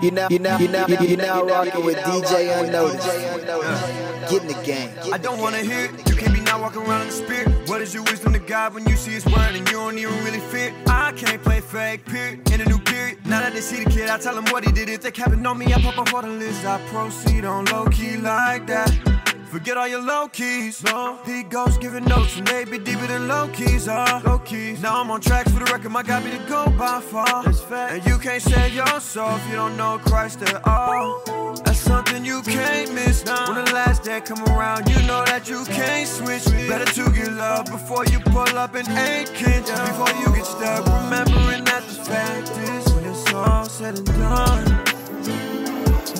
[0.00, 3.08] You now, you now, you now, you now rocking with DJ Unnoticed.
[3.08, 4.28] Uh.
[4.30, 4.90] Get in the game.
[5.12, 6.08] I don't wanna hear it.
[6.08, 7.68] You can't be not walking around in the spirit.
[7.68, 10.14] What is your wisdom to God when you see His word and you don't even
[10.24, 10.72] really fit?
[10.86, 12.48] I can't play fake, period.
[12.52, 13.18] In a new period.
[13.26, 14.88] Now that they see the kid, I tell them what he did.
[14.88, 16.64] If they capping on me, I pop up on the list.
[16.64, 19.17] I proceed on low key like that.
[19.50, 20.82] Forget all your low keys.
[20.84, 24.20] No, he goes giving notes and they be deeper than low keys are.
[24.22, 24.82] Low keys.
[24.82, 25.90] Now I'm on tracks for the record.
[25.90, 27.46] My God be to go by far.
[27.46, 29.40] And you can't save yourself.
[29.42, 31.22] if you don't know Christ at all.
[31.64, 33.24] That's something you can't miss.
[33.24, 36.44] When the last day come around, you know that you can't switch.
[36.68, 39.70] Better to get love before you pull up and ain't kids.
[39.70, 44.66] Before you get stuck, remembering that the fact is when it's all said and done.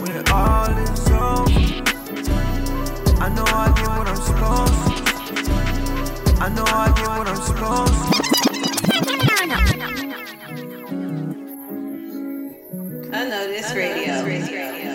[0.00, 1.47] When it all is over.
[3.20, 4.92] I know I get what I'm supposed to.
[6.40, 8.18] I know I get what I'm supposed to.
[13.12, 14.14] Unnoticed radio.
[14.22, 14.87] Who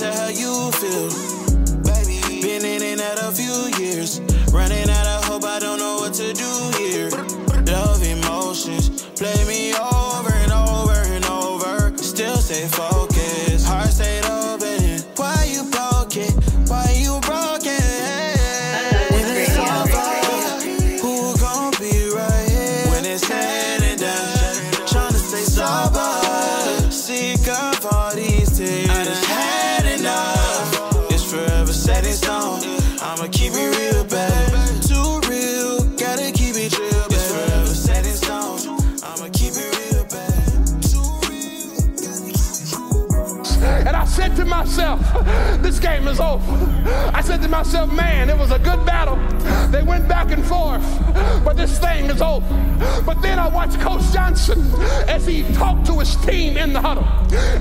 [0.00, 1.10] Baby, could never tell how you feel.
[1.82, 4.20] Baby, been in and out a few years.
[4.52, 7.10] Running out of hope, I don't know what to do here.
[7.66, 11.96] Love emotions play me over and over and over.
[11.98, 15.00] Still stay focused, heart stayed open.
[15.16, 16.30] Why you broken?
[16.66, 17.82] Why you broken?
[19.10, 20.08] When it's over,
[44.68, 45.00] myself,
[45.62, 46.44] this game is over.
[47.14, 49.16] I said to myself, man, it was a good battle.
[49.70, 50.84] They went back and forth,
[51.42, 52.46] but this thing is over.
[53.06, 54.60] But then I watched Coach Johnson
[55.08, 57.04] as he talked to his team in the huddle.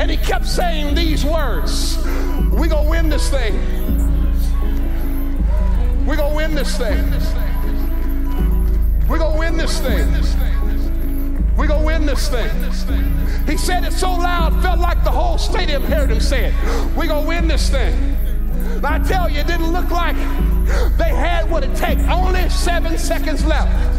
[0.01, 1.97] And he kept saying these words
[2.51, 3.55] We're gonna win this thing.
[6.05, 7.09] We're gonna win this thing.
[9.07, 10.11] We're gonna win this thing.
[11.57, 12.49] We gonna win this thing.
[13.47, 16.53] He said it so loud, felt like the whole stadium heard him say it.
[16.95, 18.15] We're gonna win this thing.
[18.83, 20.15] I tell you, it didn't look like
[20.97, 22.01] they had what it takes.
[22.03, 23.96] Only seven seconds left.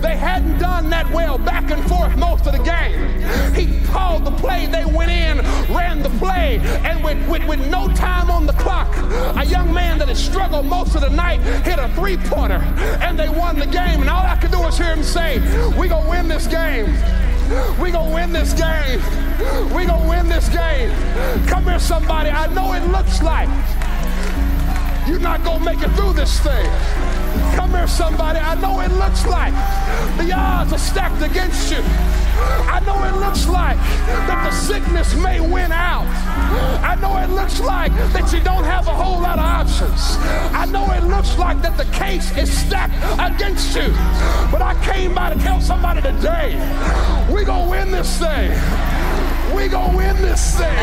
[0.00, 3.54] They hadn't done that well back and forth most of the game.
[3.54, 4.66] He called the play.
[4.66, 5.38] They went in,
[5.74, 8.94] ran the play, and with, with, with no time on the clock,
[9.36, 12.62] a young man that had struggled most of the night hit a three-pointer,
[13.00, 14.00] and they won the game.
[14.00, 15.40] And all I could do was hear him say,
[15.78, 16.94] "We gonna win this game."
[17.78, 19.00] We gonna win this game.
[19.74, 20.90] We gonna win this game.
[21.46, 22.30] Come here, somebody.
[22.30, 23.50] I know it looks like
[25.06, 26.70] you're not gonna make it through this thing.
[27.56, 28.38] Come here, somebody.
[28.38, 29.54] I know it looks like
[30.18, 31.82] the odds are stacked against you.
[32.36, 33.76] I know it looks like
[34.26, 36.06] that the sickness may win out.
[36.82, 40.16] I know it looks like that you don't have a whole lot of options.
[40.52, 43.88] I know it looks like that the case is stacked against you.
[44.50, 46.54] But I came by to tell somebody today,
[47.32, 48.50] we gonna win this thing.
[49.54, 50.76] We gonna win this thing.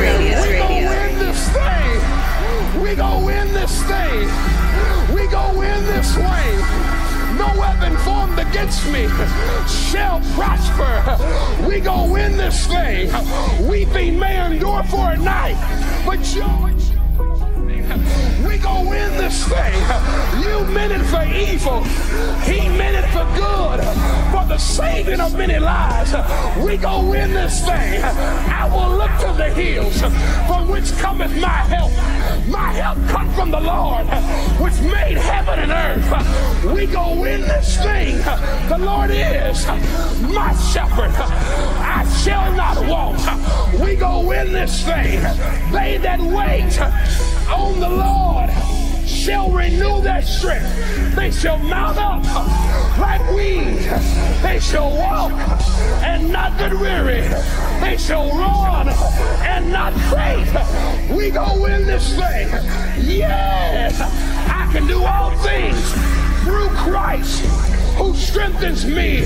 [0.00, 2.82] We gonna win this thing.
[2.82, 4.53] We gonna win this thing.
[5.34, 6.56] We gonna this way.
[7.36, 9.08] No weapon formed against me
[9.66, 11.66] shall prosper.
[11.68, 13.10] We go in this thing.
[13.68, 15.56] Weeping may endure for a night,
[16.06, 16.93] but joy.
[18.64, 19.78] We gonna win this thing.
[20.42, 21.84] You meant it for evil.
[22.44, 23.80] He meant it for good.
[24.32, 26.14] For the saving of many lives.
[26.64, 28.02] We gonna win this thing.
[28.02, 30.00] I will look to the hills
[30.46, 31.92] from which cometh my help.
[32.48, 34.06] My help come from the Lord,
[34.58, 36.74] which made heaven and earth.
[36.74, 38.16] We gonna win this thing.
[38.70, 39.66] The Lord is
[40.32, 41.12] my shepherd.
[41.84, 43.20] I shall not want.
[43.78, 45.20] We gonna win this thing.
[45.70, 48.50] They that wait on the Lord
[49.06, 51.14] shall renew their strength.
[51.16, 52.24] They shall mount up
[52.98, 53.84] like wings.
[54.42, 55.32] They shall walk
[56.02, 57.22] and not get weary.
[57.80, 61.16] They shall run and not faint.
[61.16, 62.48] We gonna win this thing.
[63.06, 65.92] Yes, I can do all things
[66.44, 67.40] through Christ
[67.96, 69.24] who strengthens me.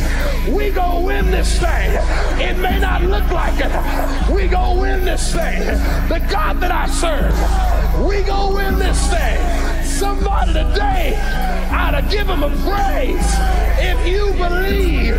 [0.49, 1.91] We gonna win this thing.
[2.39, 4.31] It may not look like it.
[4.31, 5.61] We gonna win this thing.
[6.09, 7.33] The God that I serve,
[8.07, 9.85] we gonna win this thing.
[9.85, 11.19] Somebody today
[11.73, 13.35] ought to give him a praise.
[13.79, 15.15] If you believe,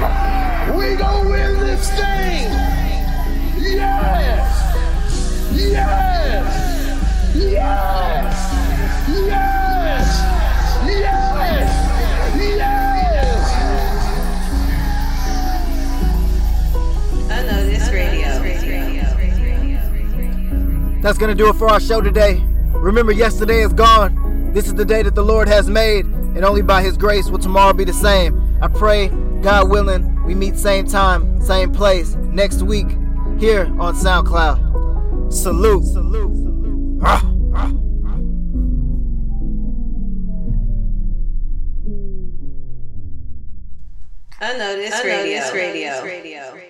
[0.76, 2.50] we gonna win this thing.
[3.60, 4.50] Yes.
[5.54, 7.36] Yes.
[7.36, 8.38] Yes.
[9.10, 10.08] Yes.
[10.88, 11.70] Yes.
[12.36, 12.90] Yes.
[17.30, 18.30] Unnoticed Radio.
[21.02, 22.49] That's going to do it for our show today.
[22.80, 24.54] Remember, yesterday is gone.
[24.54, 27.38] This is the day that the Lord has made, and only by His grace will
[27.38, 28.58] tomorrow be the same.
[28.62, 29.10] I pray,
[29.42, 32.88] God willing, we meet same time, same place next week
[33.38, 35.32] here on SoundCloud.
[35.32, 35.86] Salute.
[35.86, 37.00] Salute.
[37.04, 37.26] Ah.
[44.42, 45.54] Unnoticed Radio.
[45.54, 46.69] Radio.